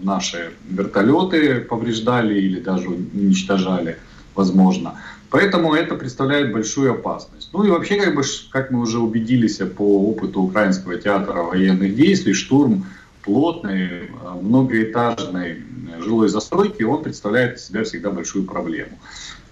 [0.00, 3.98] наши вертолеты, повреждали или даже уничтожали,
[4.34, 4.94] возможно.
[5.30, 7.50] Поэтому это представляет большую опасность.
[7.52, 12.32] Ну и вообще, как, бы, как мы уже убедились по опыту Украинского театра военных действий,
[12.32, 12.86] штурм
[13.22, 14.08] плотной, э,
[14.40, 15.62] многоэтажной
[16.00, 18.98] жилой застройки, он представляет из себя всегда большую проблему.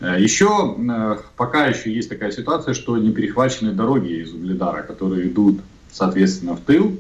[0.01, 5.29] Э, еще э, пока еще есть такая ситуация, что не перехвачены дороги из Угледара, которые
[5.29, 5.61] идут,
[5.93, 6.99] соответственно, в тыл.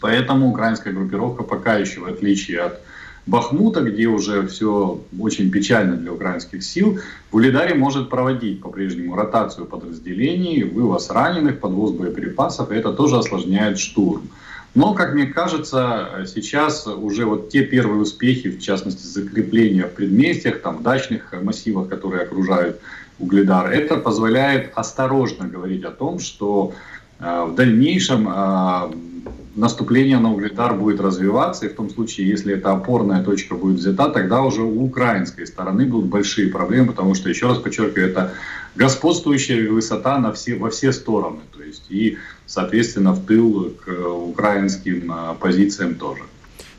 [0.00, 2.80] Поэтому украинская группировка пока еще, в отличие от
[3.26, 6.98] Бахмута, где уже все очень печально для украинских сил,
[7.30, 13.78] в Улидаре может проводить по-прежнему ротацию подразделений, вывоз раненых, подвоз боеприпасов, и это тоже осложняет
[13.78, 14.30] штурм.
[14.74, 20.62] Но, как мне кажется, сейчас уже вот те первые успехи, в частности, закрепления в предместьях,
[20.62, 22.80] там, дачных массивах, которые окружают
[23.18, 26.72] Угледар, это позволяет осторожно говорить о том, что
[27.18, 28.90] э, в дальнейшем э,
[29.58, 34.08] наступление на Угледар будет развиваться, и в том случае, если эта опорная точка будет взята,
[34.08, 38.32] тогда уже у украинской стороны будут большие проблемы, потому что, еще раз подчеркиваю, это
[38.76, 45.10] господствующая высота на все, во все стороны, то есть и соответственно, в тыл к украинским
[45.12, 46.22] а, позициям тоже.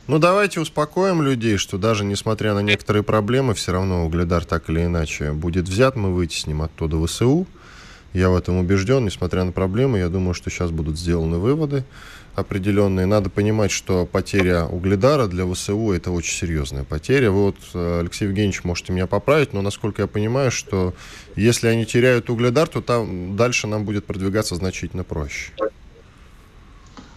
[0.07, 4.85] Ну, давайте успокоим людей, что даже несмотря на некоторые проблемы, все равно Угледар так или
[4.85, 7.45] иначе будет взят, мы вытесним оттуда ВСУ.
[8.13, 11.83] Я в этом убежден, несмотря на проблемы, я думаю, что сейчас будут сделаны выводы
[12.35, 13.05] определенные.
[13.05, 17.31] Надо понимать, что потеря угледара для ВСУ это очень серьезная потеря.
[17.31, 20.93] Вот, э, Алексей Евгеньевич, можете меня поправить, но насколько я понимаю, что
[21.35, 25.51] если они теряют угледар, то там дальше нам будет продвигаться значительно проще.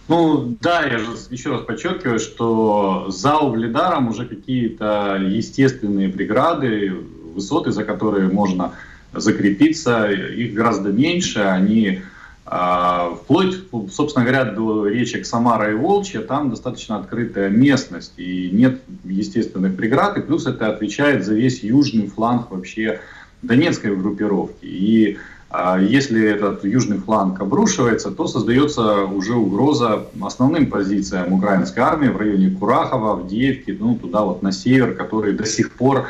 [0.07, 6.91] Ну да, я же еще раз подчеркиваю, что за угледаром уже какие-то естественные преграды,
[7.33, 8.73] высоты, за которые можно
[9.13, 12.01] закрепиться, их гораздо меньше, они
[12.53, 13.55] вплоть,
[13.91, 20.17] собственно говоря, до речек Самара и Волчья, там достаточно открытая местность и нет естественных преград,
[20.17, 22.99] и плюс это отвечает за весь южный фланг вообще
[23.41, 24.65] Донецкой группировки.
[24.65, 25.17] И
[25.55, 32.17] а, если этот южный фланг обрушивается, то создается уже угроза основным позициям украинской армии в
[32.17, 36.07] районе Курахова, Авдеевки, ну туда вот на север, который до сих пор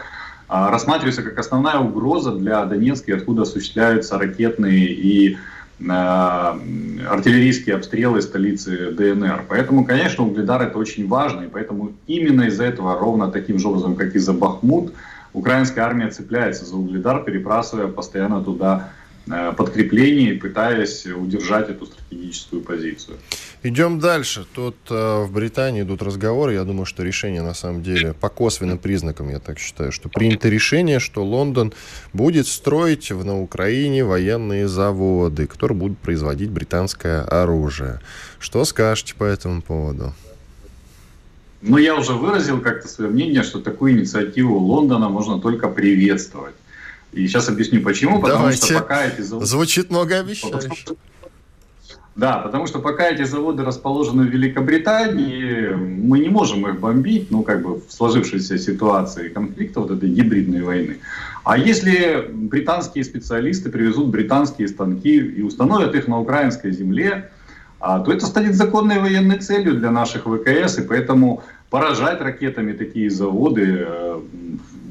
[0.47, 5.37] а, рассматривается как основная угроза для Донецка, откуда осуществляются ракетные и
[5.79, 9.45] артиллерийские обстрелы столицы ДНР.
[9.49, 13.95] Поэтому, конечно, Угледар это очень важно, и поэтому именно из-за этого, ровно таким же образом,
[13.95, 14.93] как и за Бахмут,
[15.33, 18.91] украинская армия цепляется за Угледар, перебрасывая постоянно туда
[19.27, 23.17] э, подкрепление, пытаясь удержать эту стратегическую позицию.
[23.63, 24.45] Идем дальше.
[24.53, 26.53] Тут э, в Британии идут разговоры.
[26.53, 30.49] Я думаю, что решение на самом деле по косвенным признакам, я так считаю, что принято
[30.49, 31.73] решение, что Лондон
[32.11, 38.01] будет строить в, на Украине военные заводы, которые будут производить британское оружие.
[38.39, 40.13] Что скажете по этому поводу?
[41.61, 46.55] Ну, я уже выразил как-то свое мнение, что такую инициативу Лондона можно только приветствовать.
[47.13, 48.21] И сейчас объясню почему.
[48.21, 48.65] Потому Давайте.
[48.65, 49.45] что пока эти заводы...
[49.45, 50.95] Звучит многообещающе.
[52.15, 57.41] Да, потому что пока эти заводы расположены в Великобритании, мы не можем их бомбить, ну,
[57.41, 60.97] как бы в сложившейся ситуации конфликта, вот этой гибридной войны.
[61.43, 67.31] А если британские специалисты привезут британские станки и установят их на украинской земле,
[67.79, 73.09] а, то это станет законной военной целью для наших ВКС, и поэтому поражать ракетами такие
[73.09, 74.21] заводы э,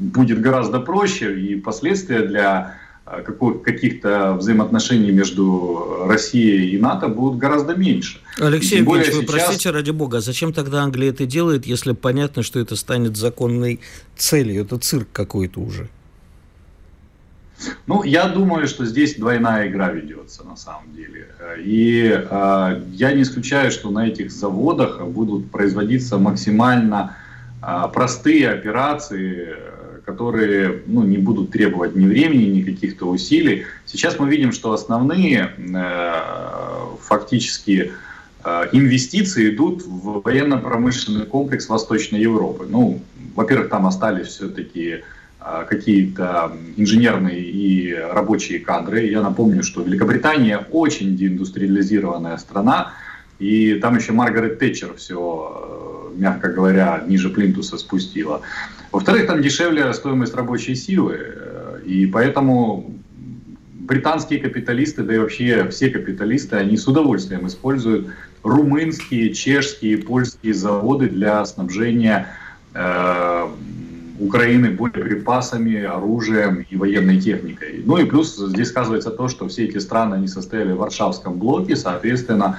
[0.03, 2.75] будет гораздо проще, и последствия для
[3.07, 3.23] э,
[3.65, 8.21] каких-то взаимоотношений между Россией и НАТО будут гораздо меньше.
[8.39, 9.31] Алексей Евгеньевич, вы сейчас...
[9.31, 13.81] простите, ради бога, а зачем тогда Англия это делает, если понятно, что это станет законной
[14.17, 14.63] целью?
[14.63, 15.89] Это цирк какой-то уже.
[17.87, 21.29] Ну, я думаю, что здесь двойная игра ведется на самом деле.
[21.59, 27.17] И э, я не исключаю, что на этих заводах будут производиться максимально
[27.63, 29.55] э, простые операции,
[30.05, 33.65] которые ну, не будут требовать ни времени, ни каких-то усилий.
[33.87, 36.13] Сейчас мы видим, что основные э,
[37.01, 37.93] фактически
[38.45, 42.67] э, инвестиции идут в военно-промышленный комплекс Восточной Европы.
[42.69, 43.01] Ну,
[43.35, 45.03] во-первых, там остались все-таки
[45.45, 49.07] а, какие-то инженерные и рабочие кадры.
[49.07, 52.93] Я напомню, что Великобритания очень деиндустриализированная страна,
[53.41, 55.62] и там еще Маргарет Тэтчер все, э,
[56.17, 58.43] мягко говоря, ниже плинтуса спустила.
[58.91, 62.95] Во-вторых, там дешевле стоимость рабочей силы, э, и поэтому
[63.81, 68.09] британские капиталисты, да и вообще все капиталисты, они с удовольствием используют
[68.43, 72.29] румынские, чешские, польские заводы для снабжения
[72.75, 73.49] э,
[74.19, 77.83] Украины боеприпасами, оружием и военной техникой.
[77.85, 81.77] Ну и плюс здесь сказывается то, что все эти страны они состояли в Варшавском блоке,
[81.77, 82.59] соответственно,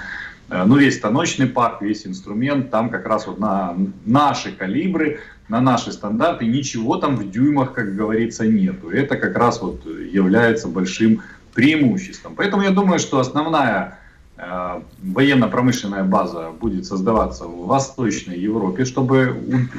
[0.66, 5.92] ну весь станочный парк, весь инструмент, там как раз вот на наши калибры, на наши
[5.92, 8.90] стандарты, ничего там в дюймах, как говорится, нету.
[8.90, 11.22] Это как раз вот является большим
[11.54, 12.34] преимуществом.
[12.36, 14.00] Поэтому я думаю, что основная
[14.38, 19.70] э, военно-промышленная база будет создаваться в Восточной Европе, чтобы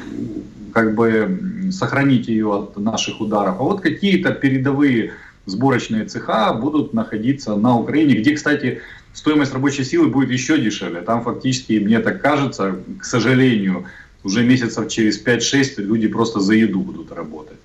[0.73, 3.57] как бы сохранить ее от наших ударов.
[3.59, 5.13] А вот какие-то передовые
[5.47, 8.81] сборочные цеха будут находиться на Украине, где, кстати,
[9.15, 11.01] стоимость рабочей силы будет еще дешевле.
[11.01, 13.87] Там фактически, мне так кажется, к сожалению,
[14.23, 17.57] уже месяцев через 5-6 люди просто за еду будут работать.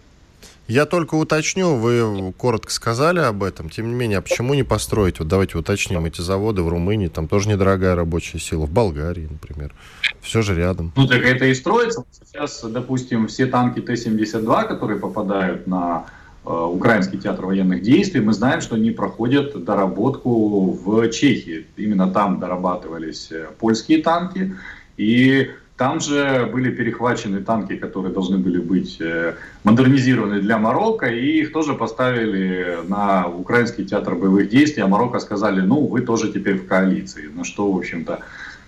[0.67, 5.17] Я только уточню, вы коротко сказали об этом, тем не менее, а почему не построить?
[5.17, 9.73] Вот давайте уточним эти заводы в Румынии, там тоже недорогая рабочая сила, в Болгарии, например.
[10.21, 10.93] Все же рядом.
[10.95, 12.03] Ну так это и строится.
[12.23, 16.05] Сейчас, допустим, все танки Т-72, которые попадают на
[16.45, 21.65] Украинский театр военных действий, мы знаем, что они проходят доработку в Чехии.
[21.77, 24.55] Именно там дорабатывались э, польские танки.
[24.97, 31.39] И там же были перехвачены танки, которые должны были быть э, модернизированы для Марокко, и
[31.39, 36.57] их тоже поставили на Украинский театр боевых действий, а Марокко сказали, ну, вы тоже теперь
[36.57, 37.29] в коалиции.
[37.33, 38.19] На что, в общем-то...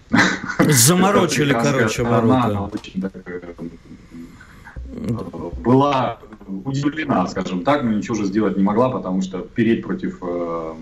[0.59, 2.71] Заморочили, короче, Марокко.
[4.93, 5.13] Э,
[5.63, 6.17] была
[6.65, 10.73] удивлена, скажем так, но ничего же сделать не могла, потому что переть против э,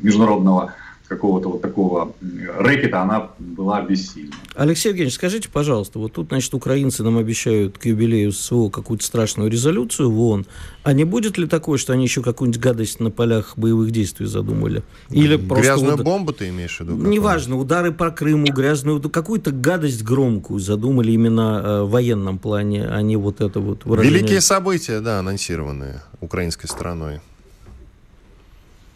[0.00, 0.74] международного
[1.10, 2.12] какого-то вот такого
[2.56, 4.30] рэкета, она была бессильна.
[4.54, 9.50] Алексей Евгеньевич, скажите, пожалуйста, вот тут, значит, украинцы нам обещают к юбилею СВО какую-то страшную
[9.50, 10.46] резолюцию в ООН,
[10.84, 14.84] а не будет ли такое, что они еще какую-нибудь гадость на полях боевых действий задумали?
[15.10, 16.04] Или Грязную уд...
[16.04, 16.94] бомбу ты имеешь в виду?
[16.94, 23.02] Неважно, удары по Крыму, грязную, какую-то гадость громкую задумали именно э, в военном плане, а
[23.02, 24.20] не вот это вот выражение.
[24.20, 27.20] Великие события, да, анонсированные украинской стороной.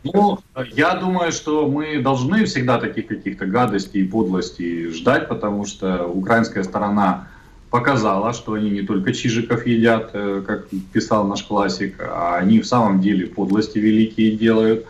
[0.04, 0.38] Ну,
[0.72, 6.62] я думаю, что мы должны всегда таких каких-то гадостей и подлостей ждать, потому что украинская
[6.62, 7.28] сторона
[7.70, 12.66] показала, что они не только чижиков едят, э, как писал наш классик, а они в
[12.66, 14.84] самом деле подлости великие делают.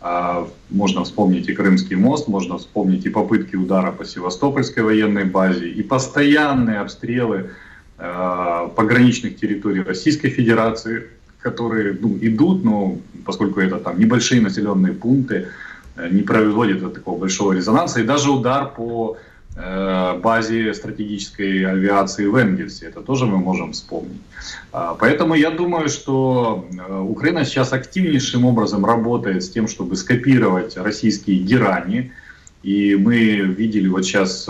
[0.00, 5.68] А, можно вспомнить и Крымский мост, можно вспомнить и попытки удара по Севастопольской военной базе,
[5.68, 7.50] и постоянные обстрелы
[7.98, 11.04] э, пограничных территорий Российской Федерации
[11.46, 15.46] которые ну, идут, но поскольку это там небольшие населенные пункты,
[15.96, 18.00] э, не производит такого большого резонанса.
[18.00, 19.16] И даже удар по
[19.56, 24.20] э, базе стратегической авиации в Энгельсе, это тоже мы можем вспомнить.
[24.72, 30.76] А, поэтому я думаю, что э, Украина сейчас активнейшим образом работает с тем, чтобы скопировать
[30.76, 32.10] российские герани.
[32.64, 34.48] И мы видели вот сейчас,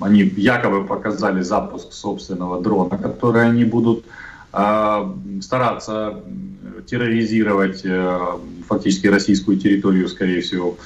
[0.00, 4.25] они якобы показали запуск собственного дрона, который они будут а,
[5.42, 6.22] стараться
[6.86, 8.20] терроризировать э,
[8.66, 10.76] фактически российскую территорию, скорее всего.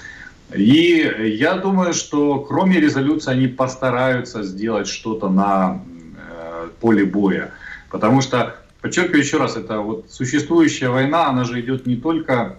[0.55, 5.83] И я думаю, что кроме резолюции они постараются сделать что-то на
[6.17, 7.53] э, поле боя.
[7.91, 12.57] Потому что, подчеркиваю еще раз, это вот существующая война, она же идет не только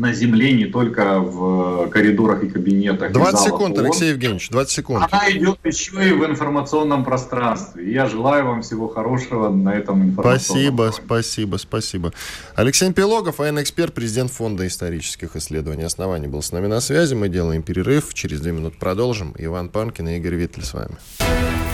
[0.00, 3.12] на земле, не только в коридорах и кабинетах.
[3.12, 3.86] 20 секунд, ООН.
[3.86, 5.08] Алексей Евгеньевич, 20 секунд.
[5.10, 7.84] Она идет еще и в информационном пространстве.
[7.84, 11.04] И я желаю вам всего хорошего на этом информационном Спасибо, фоне.
[11.06, 12.12] спасибо, спасибо.
[12.54, 17.14] Алексей Пилогов, военный эксперт, президент Фонда исторических исследований оснований, был с нами на связи.
[17.14, 18.14] Мы делаем перерыв.
[18.14, 19.34] Через две минуты продолжим.
[19.38, 20.96] Иван Панкин и Игорь Виттель с вами.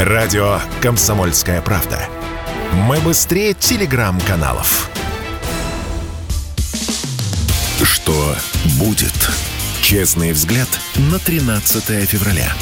[0.01, 2.01] Радио «Комсомольская правда».
[2.89, 4.91] Мы быстрее телеграм-каналов.
[7.83, 8.37] Что
[8.79, 9.13] будет?
[9.83, 12.55] Честный взгляд на 13 февраля.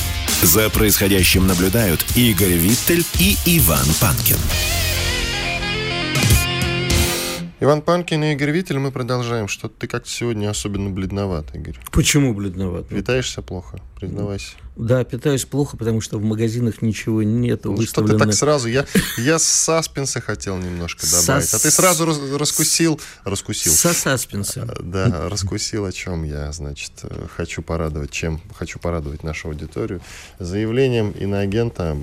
[0.43, 4.39] За происходящим наблюдают Игорь Виттель и Иван Панкин.
[7.65, 9.49] Иван Панкин и Игорь Виттель, мы продолжаем.
[9.49, 11.79] Что-то ты как-то сегодня особенно бледноват, Игорь.
[11.93, 12.89] Почему бледноват?
[12.89, 14.57] Питаешься плохо, признавайся.
[14.77, 17.65] Да, питаюсь плохо, потому что в магазинах ничего нет.
[17.65, 18.19] Ну, выставлено...
[18.19, 18.69] что ты так сразу?
[18.69, 18.87] Я,
[19.19, 21.49] я с саспенса хотел немножко добавить.
[21.49, 21.57] Со...
[21.57, 23.01] А ты сразу рас, раскусил.
[23.23, 23.73] раскусил.
[23.73, 24.69] Со саспенсом.
[24.69, 26.91] А, да, раскусил, о чем я, значит,
[27.37, 30.01] хочу порадовать, чем хочу порадовать нашу аудиторию.
[30.41, 31.97] Заявлением иноагента,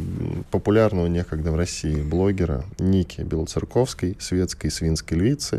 [0.50, 5.51] популярного некогда в России блогера Ники Белоцерковской, светской свинской львицы,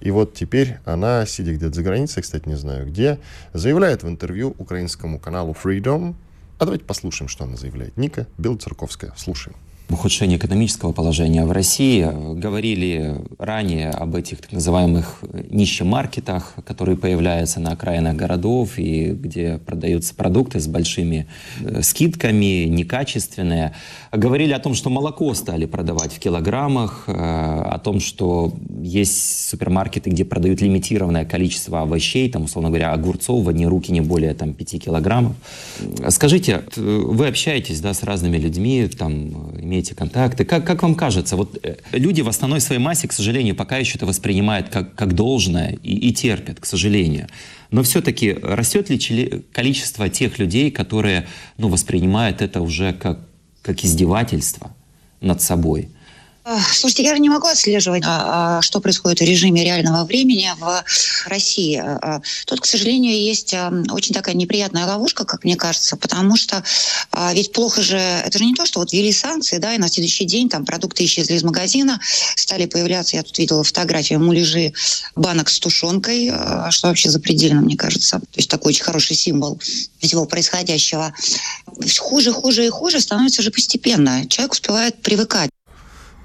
[0.00, 3.18] и вот теперь она, сидя где-то за границей, кстати, не знаю где,
[3.52, 6.14] заявляет в интервью украинскому каналу Freedom,
[6.58, 7.96] а давайте послушаем, что она заявляет.
[7.96, 9.12] Ника Белоцерковская.
[9.16, 9.56] Слушаем
[9.90, 12.06] ухудшение экономического положения в России.
[12.34, 15.20] Говорили ранее об этих так называемых
[15.50, 21.26] нищемаркетах, которые появляются на окраинах городов и где продаются продукты с большими
[21.60, 23.74] э, скидками, некачественные.
[24.12, 30.10] Говорили о том, что молоко стали продавать в килограммах, э, о том, что есть супермаркеты,
[30.10, 34.52] где продают лимитированное количество овощей, там, условно говоря, огурцов в одни руки не более там,
[34.52, 35.34] 5 килограммов.
[36.08, 40.44] Скажите, вы общаетесь да, с разными людьми, там, имеете имеете контакты.
[40.44, 43.96] Как, как вам кажется, вот э, люди в основной своей массе, к сожалению, пока еще
[43.96, 47.28] это воспринимают как, как должное и, и терпят, к сожалению.
[47.70, 51.26] Но все-таки растет ли количество тех людей, которые
[51.58, 53.20] ну, воспринимают это уже как,
[53.62, 54.74] как издевательство
[55.20, 55.88] над собой?
[56.72, 60.84] Слушайте, я не могу отслеживать, а, а, что происходит в режиме реального времени в
[61.26, 61.76] России.
[61.76, 63.54] А, тут, к сожалению, есть
[63.90, 66.62] очень такая неприятная ловушка, как мне кажется, потому что
[67.32, 70.24] ведь плохо же, это же не то, что вот ввели санкции, да, и на следующий
[70.24, 72.00] день там продукты исчезли из магазина,
[72.36, 74.72] стали появляться, я тут видела фотографии муляжи
[75.16, 76.32] банок с тушенкой,
[76.70, 78.20] что вообще запредельно, мне кажется.
[78.20, 79.60] То есть такой очень хороший символ
[80.00, 81.12] всего происходящего.
[81.98, 84.26] Хуже, хуже и хуже становится же постепенно.
[84.28, 85.50] Человек успевает привыкать.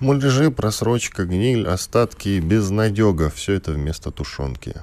[0.03, 3.31] Муляжи, просрочка, гниль, остатки, безнадега.
[3.33, 4.75] Все это вместо тушенки.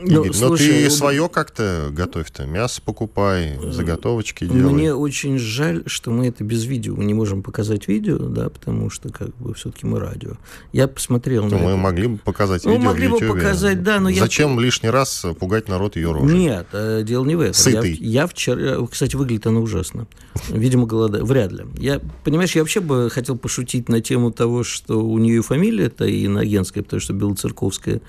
[0.00, 2.46] Ну, Игорь, слушай, но ты свое как-то готовь-то.
[2.46, 4.72] Мясо покупай, заготовочки делай.
[4.72, 6.94] Мне очень жаль, что мы это без видео.
[6.94, 10.34] Мы не можем показать видео, да, потому что как бы все-таки мы радио.
[10.72, 11.76] Я посмотрел то на Мы это.
[11.76, 13.28] могли бы показать ну, видео могли в YouTube.
[13.28, 14.62] бы показать, да, но Зачем я...
[14.62, 16.38] лишний раз пугать народ ее рожей?
[16.38, 17.54] Нет, э, дело не в этом.
[17.54, 17.94] Сытый.
[17.94, 18.86] Я, я вчера...
[18.86, 20.06] Кстати, выглядит она ужасно.
[20.48, 21.26] Видимо, голодает.
[21.26, 21.64] Вряд ли.
[21.76, 26.06] Я, понимаешь, я вообще бы хотел пошутить на тему того, что у нее фамилия это
[26.06, 28.00] иноагентская, потому что Белоцерковская,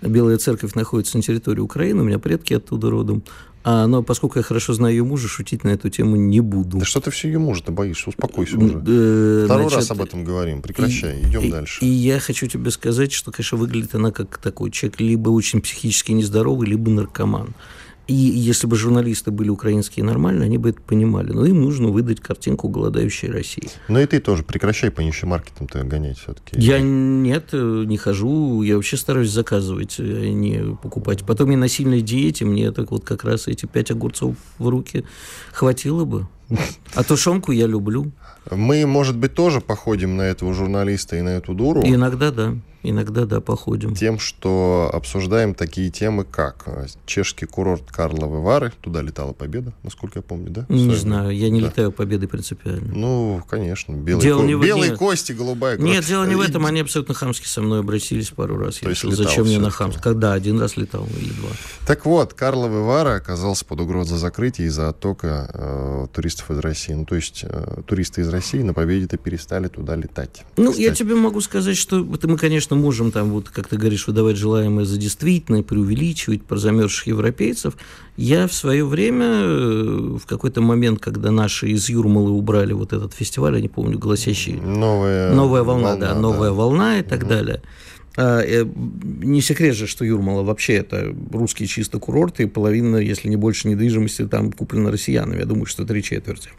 [0.00, 3.22] Белая Церковь находится на территории Украины, у меня предки оттуда родом.
[3.64, 6.78] А, но поскольку я хорошо знаю ее мужа, шутить на эту тему не буду.
[6.78, 8.08] Да что ты все ее мужа-то боишься?
[8.10, 8.82] Успокойся уже.
[8.84, 10.62] Э, Второй значит, раз об этом говорим.
[10.62, 11.84] Прекращай, и, идем и, дальше.
[11.84, 16.10] И я хочу тебе сказать, что, конечно, выглядит она как такой человек либо очень психически
[16.10, 17.54] нездоровый, либо наркоман.
[18.08, 21.32] И если бы журналисты были украинские нормально, они бы это понимали.
[21.32, 23.68] Но им нужно выдать картинку голодающей России.
[23.88, 26.60] Но и ты тоже прекращай по нищим маркетам-то гонять все-таки.
[26.60, 28.62] Я нет, э, не хожу.
[28.62, 31.24] Я вообще стараюсь заказывать, а не покупать.
[31.24, 35.04] Потом я на сильной диете, мне так вот как раз эти пять огурцов в руки
[35.52, 36.26] хватило бы.
[36.94, 38.10] А тушенку я люблю.
[38.50, 41.82] Мы, может быть, тоже походим на этого журналиста и на эту дуру.
[41.84, 42.54] Иногда да.
[42.82, 43.94] Иногда, да, походим.
[43.94, 48.72] Тем, что обсуждаем такие темы, как э, чешский курорт Карловы Вары.
[48.80, 50.66] Туда летала Победа, насколько я помню, да?
[50.68, 51.68] Не знаю, я не да.
[51.68, 52.92] летаю Победы принципиально.
[52.92, 53.92] Ну, конечно.
[53.92, 54.46] Белые, дело ко...
[54.46, 54.62] не в...
[54.62, 54.98] белые нет.
[54.98, 55.88] кости, голубая кровь.
[55.88, 56.66] Нет, дело не в этом.
[56.66, 58.78] Они абсолютно хамски со мной обратились пару раз.
[58.78, 60.02] То я есть решил, зачем мне на хамск?
[60.02, 60.32] Когда?
[60.32, 61.50] Один раз летал или два.
[61.86, 66.94] Так вот, Карловы Вары оказался под угрозой закрытия из-за оттока э, туристов из России.
[66.94, 70.44] Ну, то есть э, туристы из России на Победе-то перестали туда летать.
[70.56, 70.82] Ну, Кстати.
[70.84, 74.06] я тебе могу сказать, что это мы, конечно, конечно, можем там, вот, как ты говоришь,
[74.06, 77.74] выдавать желаемое за действительное, преувеличивать про замерзших европейцев.
[78.16, 83.14] Я в свое время, э, в какой-то момент, когда наши из Юрмалы убрали вот этот
[83.14, 84.54] фестиваль, я не помню, гласящий...
[84.54, 86.54] Новая, новая волна, волна, да, новая да.
[86.54, 87.28] волна и так угу.
[87.28, 87.62] далее.
[88.16, 88.66] А, э,
[89.22, 93.68] не секрет же, что Юрмала вообще это русские чисто курорты, и половина, если не больше
[93.68, 95.38] недвижимости там куплена россиянами.
[95.38, 96.50] Я думаю, что три четверти.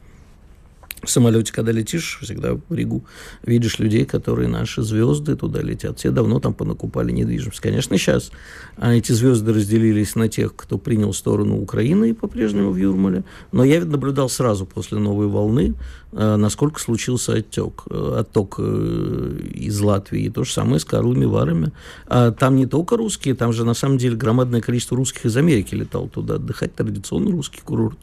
[1.04, 3.04] В самолете, когда летишь, всегда в Ригу,
[3.46, 6.00] видишь людей, которые наши звезды туда летят.
[6.00, 7.60] Все давно там понакупали недвижимость.
[7.60, 8.32] Конечно, сейчас
[8.78, 13.26] а эти звезды разделились на тех, кто принял сторону Украины и по-прежнему в Юрмале.
[13.52, 15.76] Но я наблюдал сразу после новой волны,
[16.14, 20.24] а, насколько случился оттек, э, отток э, из Латвии.
[20.24, 21.74] И то же самое с Карлами Варами.
[22.08, 25.76] А там не только русские, там же на самом деле громадное количество русских из Америки
[25.76, 27.98] летал туда отдыхать, традиционный русский курорт.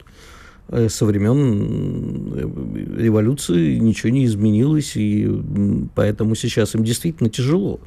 [0.71, 2.33] Э, со времен
[2.97, 5.29] революции ничего не изменилось, и
[5.95, 7.81] поэтому сейчас им действительно тяжело.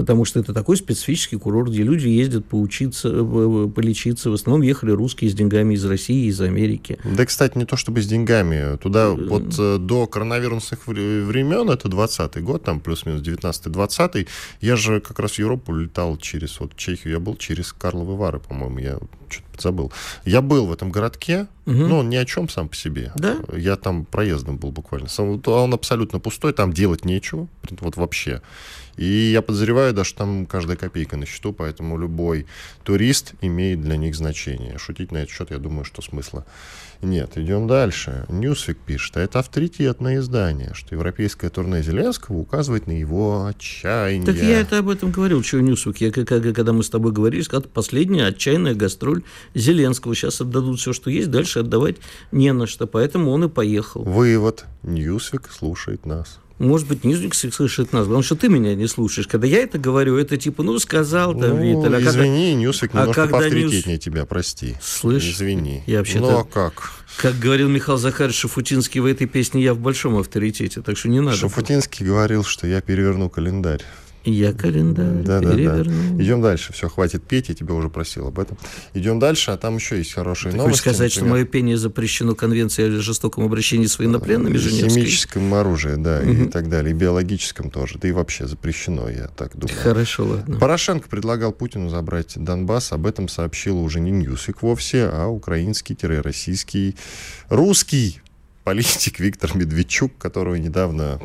[0.00, 4.30] Потому что это такой специфический курорт, где люди ездят поучиться, э, полечиться.
[4.30, 6.98] В основном ехали русские с деньгами из России, из Америки.
[7.04, 8.78] Да, кстати, не то чтобы с деньгами.
[8.78, 9.50] Туда вот
[9.86, 14.26] до коронавирусных времен, это 20-й год, там плюс-минус 19-20,
[14.62, 18.40] я же как раз в Европу летал через вот Чехию, я был через Карловы Вары,
[18.40, 18.98] по-моему, я
[19.28, 19.92] что-то забыл.
[20.24, 21.74] Я был в этом городке, угу.
[21.74, 23.12] но он ни о чем сам по себе.
[23.16, 23.36] Да?
[23.54, 25.08] Я там проездом был буквально.
[25.18, 27.48] Он абсолютно пустой, там делать нечего,
[27.80, 28.42] вот вообще.
[29.00, 32.44] И я подозреваю, даже там каждая копейка на счету, поэтому любой
[32.84, 34.76] турист имеет для них значение.
[34.76, 36.44] Шутить на этот счет, я думаю, что смысла
[37.00, 37.38] нет.
[37.38, 38.26] Идем дальше.
[38.28, 44.26] Newsweek пишет, а это авторитетное издание, что европейское турне Зеленского указывает на его отчаяние.
[44.26, 45.96] Так я это об этом говорил, что Newsweek.
[45.96, 49.22] Я, когда мы с тобой говорили, сказал, последняя отчаянная гастроль
[49.54, 50.14] Зеленского.
[50.14, 51.96] Сейчас отдадут все, что есть, дальше отдавать
[52.32, 52.86] не на что.
[52.86, 54.02] Поэтому он и поехал.
[54.02, 54.66] Вывод.
[54.82, 59.26] Newsweek слушает нас может быть, Newsweek слышит нас, потому что ты меня не слушаешь.
[59.26, 61.96] Когда я это говорю, это типа, ну, сказал там ну, Виталь.
[61.96, 62.60] А извини, когда...
[62.60, 64.04] Newsweek немножко а поавторитетнее News...
[64.04, 64.76] тебя, прости.
[64.82, 65.24] Слышь?
[65.24, 65.82] Извини.
[65.86, 66.92] Я вообще ну, а как?
[67.16, 71.20] Как говорил Михаил Захарович Шуфутинский в этой песне, я в большом авторитете, так что не
[71.20, 71.36] надо.
[71.36, 73.82] Шуфутинский говорил, что я переверну календарь.
[74.24, 75.40] Я календарь да.
[75.40, 75.82] Да, да.
[75.82, 76.72] Идем дальше.
[76.72, 78.58] Все, хватит петь, я тебя уже просил об этом.
[78.92, 80.78] Идем дальше, а там еще есть хорошие Ты новости.
[80.78, 85.02] Хочешь сказать, например, что мое пение запрещено Конвенцией о жестоком обращении с военнопленными Женевской?
[85.02, 86.30] Химическом оружии, да, угу.
[86.30, 86.92] и так далее.
[86.92, 87.98] И биологическом тоже.
[87.98, 89.78] Да и вообще запрещено, я так думаю.
[89.82, 90.58] Хорошо, ладно.
[90.58, 92.92] Порошенко предлагал Путину забрать Донбасс.
[92.92, 96.96] Об этом сообщил уже не Ньюсик вовсе, а украинский-российский,
[97.48, 98.20] русский
[98.64, 101.20] политик Виктор Медведчук, которого недавно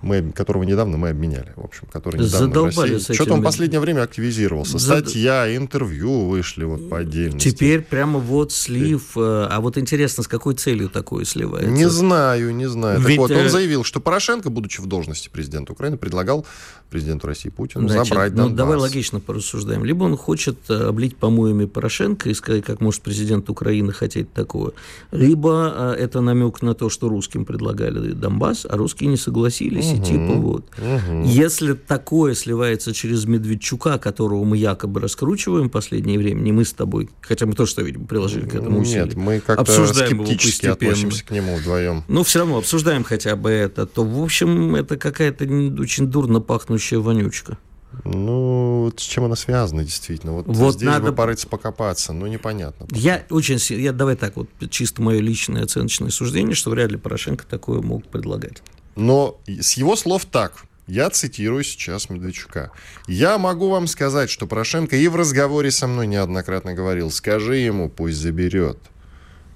[0.00, 3.14] мы, которого недавно мы обменяли, в общем, который недавно Задолбали в России.
[3.14, 4.78] Что-то он в последнее время активизировался.
[4.78, 5.08] Зад...
[5.08, 7.50] Статья, интервью вышли вот по отдельности.
[7.50, 9.16] Теперь прямо вот слив.
[9.16, 11.70] Э, а вот интересно, с какой целью такое сливается?
[11.70, 13.00] Не знаю, не знаю.
[13.00, 13.16] Ведь...
[13.16, 16.46] Так вот, он э, заявил, что Порошенко, будучи в должности президента Украины, предлагал
[16.90, 18.56] президенту России Путину Значит, забрать ну, Донбасс.
[18.56, 19.84] давай логично порассуждаем.
[19.84, 24.72] Либо он хочет э, облить помоями Порошенко и сказать, как может президент Украины хотеть такое.
[25.10, 30.32] Либо это намек на то, что русским предлагали Донбасс, а русские не согласились угу, типа
[30.34, 30.66] вот.
[30.78, 31.22] Угу.
[31.24, 36.72] Если такое сливается через Медведчука, которого мы якобы раскручиваем в последнее время, не мы с
[36.72, 39.04] тобой, хотя мы тоже, что видим, приложили к этому усилия.
[39.04, 42.04] Нет, мы как-то скептически относимся к нему вдвоем.
[42.08, 46.98] Ну, все равно обсуждаем хотя бы это, то, в общем, это какая-то очень дурно пахнущая
[46.98, 47.58] вонючка.
[48.04, 50.34] Ну, с чем она связана, действительно?
[50.34, 51.10] Вот, вот здесь надо...
[51.10, 52.86] бы порыться, покопаться, но непонятно.
[52.92, 53.58] Я очень...
[53.76, 58.06] Я, давай так вот, чисто мое личное оценочное суждение, что вряд ли Порошенко такое мог
[58.06, 58.62] предлагать.
[58.98, 60.64] Но с его слов так.
[60.86, 62.72] Я цитирую сейчас Медведчука.
[63.06, 67.88] «Я могу вам сказать, что Порошенко и в разговоре со мной неоднократно говорил, скажи ему,
[67.88, 68.78] пусть заберет».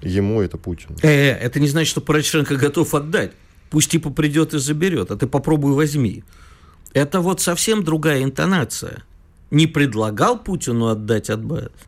[0.03, 0.97] Ему это Путин.
[1.03, 3.33] Э, -э это не значит, что Порошенко готов отдать.
[3.71, 6.25] Пусть типа придет и заберет, а ты попробуй возьми.
[6.93, 9.05] Это вот совсем другая интонация
[9.53, 11.31] не предлагал Путину отдать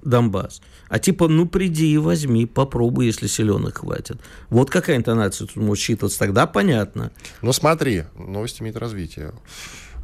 [0.03, 0.61] Донбасс,
[0.95, 4.19] а типа, ну, приди и возьми, попробуй, если силенок хватит.
[4.49, 7.11] Вот какая интонация тут может считываться, тогда понятно.
[7.43, 9.33] Ну, смотри, новости имеют развитие.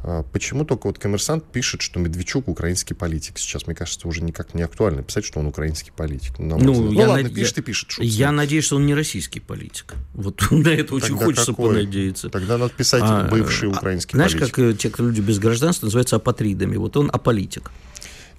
[0.03, 3.37] А, почему только вот коммерсант пишет, что Медведчук украинский политик?
[3.37, 6.37] Сейчас, мне кажется, уже никак не актуально писать, что он украинский политик.
[6.39, 7.35] Ну, ну я ладно, над...
[7.35, 7.91] пишет и пишет.
[7.91, 8.05] Шутки.
[8.05, 9.93] Я надеюсь, что он не российский политик.
[10.13, 11.69] Вот на это очень Тогда хочется какой?
[11.69, 12.29] понадеяться.
[12.29, 14.55] Тогда надо писать а, бывший а, украинский знаешь, политик.
[14.55, 16.75] Знаешь, как те, кто люди без гражданства, называются апатридами.
[16.75, 17.71] Вот он аполитик.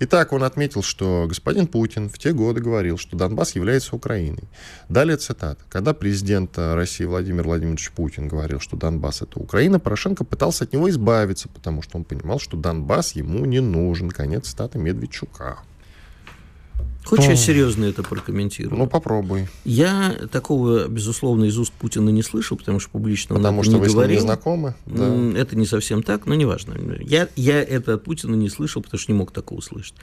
[0.04, 4.42] Итак, он отметил, что господин Путин в те годы говорил, что Донбасс является Украиной.
[4.88, 5.62] Далее цитата.
[5.68, 10.90] Когда президент России Владимир Владимирович Путин говорил, что Донбасс это Украина, Порошенко пытался от него
[10.90, 14.10] избавиться, потому что он понимал, что Донбасс ему не нужен.
[14.10, 15.60] Конец цитаты Медведчука.
[17.04, 18.78] Хочешь, я серьезно это прокомментирую?
[18.78, 19.48] Ну, попробуй.
[19.64, 23.80] Я такого, безусловно, из уст Путина не слышал, потому что публично потому он что не
[23.80, 24.20] вы говорил.
[24.20, 24.74] С ним не знакомы?
[24.86, 25.38] Да.
[25.38, 26.76] Это не совсем так, но неважно.
[27.00, 29.94] Я, я это от Путина не слышал, потому что не мог такого услышать.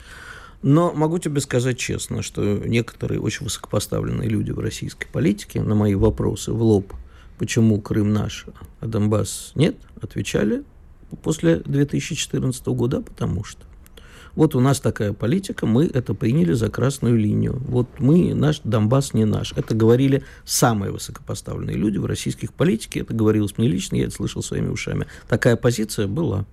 [0.62, 5.94] Но могу тебе сказать честно, что некоторые очень высокопоставленные люди в российской политике на мои
[5.94, 6.92] вопросы в лоб,
[7.38, 8.44] почему Крым наш,
[8.80, 10.64] а Донбасс нет, отвечали
[11.22, 13.69] после 2014 года, потому что.
[14.40, 17.60] Вот у нас такая политика, мы это приняли за красную линию.
[17.68, 19.52] Вот мы, наш Донбасс не наш.
[19.52, 23.00] Это говорили самые высокопоставленные люди в российских политике.
[23.00, 25.06] Это говорилось мне лично, я это слышал своими ушами.
[25.28, 26.46] Такая позиция была.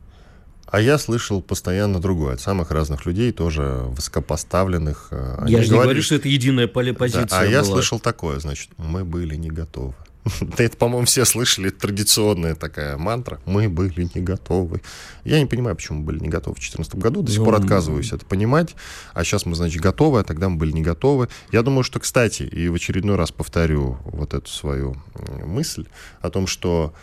[0.66, 5.08] А я слышал постоянно другое от самых разных людей, тоже высокопоставленных.
[5.12, 7.50] Э, они я же говорили, не говорю, что это единая позиция да, А была.
[7.50, 9.94] я слышал такое, значит, мы были не готовы.
[10.58, 13.40] Это, по-моему, все слышали, традиционная такая мантра.
[13.46, 14.82] Мы были не готовы.
[15.24, 17.22] Я не понимаю, почему мы были не готовы в 2014 году.
[17.22, 18.76] До сих пор ну, отказываюсь это понимать.
[19.14, 21.30] А сейчас мы, значит, готовы, а тогда мы были не готовы.
[21.52, 24.98] Я думаю, что, кстати, и в очередной раз повторю вот эту свою
[25.44, 25.86] мысль
[26.22, 26.94] о том, что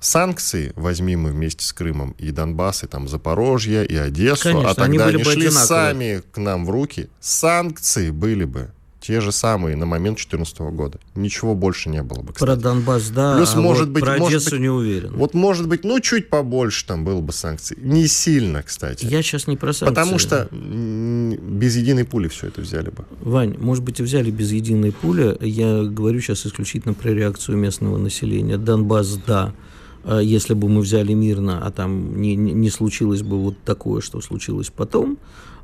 [0.00, 4.70] санкции возьми мы вместе с Крымом и Донбасс, и там Запорожье, и Одессу, а Конечно,
[4.70, 5.66] а тогда они, они шли одинаковые.
[5.66, 8.70] сами к нам в руки, санкции были бы
[9.06, 10.98] те же самые на момент 2014 года.
[11.14, 12.48] Ничего больше не было бы, кстати.
[12.48, 15.12] Про Донбасс, да, Плюс, а может вот быть, про может Одессу быть, не уверен.
[15.14, 17.76] Вот, может быть, ну, чуть побольше там было бы санкций.
[17.80, 19.06] Не сильно, кстати.
[19.06, 19.94] Я сейчас не про санкции.
[19.94, 23.04] Потому что без единой пули все это взяли бы.
[23.20, 25.36] Вань, может быть, и взяли без единой пули.
[25.40, 28.56] Я говорю сейчас исключительно про реакцию местного населения.
[28.56, 29.54] Донбасс, да,
[30.02, 34.20] а если бы мы взяли мирно, а там не, не случилось бы вот такое, что
[34.20, 35.18] случилось потом,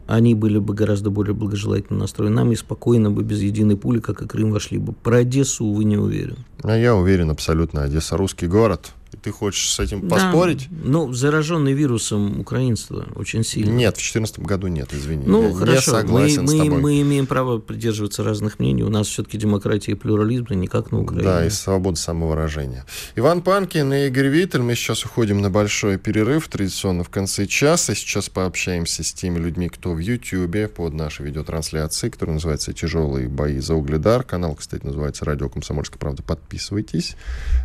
[0.07, 4.22] они были бы гораздо более благожелательно настроены нам и спокойно бы без единой пули, как
[4.22, 4.92] и Крым, вошли бы.
[4.92, 6.38] Про Одессу, увы, не уверен.
[6.62, 7.82] А я уверен абсолютно.
[7.82, 8.92] Одесса русский город.
[9.20, 10.68] Ты хочешь с этим да, поспорить?
[10.70, 13.70] Ну, зараженный вирусом украинство очень сильно.
[13.70, 15.24] Нет, в 2014 году нет, извини.
[15.26, 16.80] Ну, я хорошо, не согласен мы, с тобой.
[16.80, 18.82] мы имеем право придерживаться разных мнений.
[18.82, 21.24] У нас все-таки демократия и плюрализм, а не как на Украине.
[21.24, 22.86] Да, и свобода самовыражения.
[23.16, 24.62] Иван Панкин и Игорь Виттель.
[24.62, 27.94] Мы сейчас уходим на большой перерыв, традиционно в конце часа.
[27.94, 33.58] Сейчас пообщаемся с теми людьми, кто в Ютьюбе под нашей видеотрансляцией, которая называется «Тяжелые бои
[33.58, 34.22] за Угледар».
[34.22, 36.22] Канал, кстати, называется «Радио Комсомольская правда».
[36.22, 37.16] Подписывайтесь,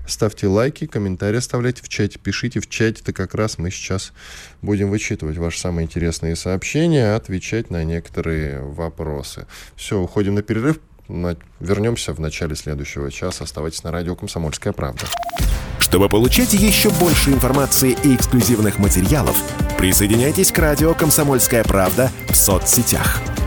[0.08, 0.86] ставьте лайки,
[1.38, 4.14] комментарии оставляйте в чате, пишите в чате-то как раз мы сейчас
[4.62, 9.46] будем вычитывать ваши самые интересные сообщения, отвечать на некоторые вопросы.
[9.76, 10.80] Все, уходим на перерыв.
[11.60, 13.46] Вернемся в начале следующего часа.
[13.46, 15.06] Оставайтесь на радио «Комсомольская правда».
[15.80, 19.38] Чтобы получать еще больше информации и эксклюзивных материалов,
[19.78, 23.22] присоединяйтесь к радио «Комсомольская правда» в соцсетях–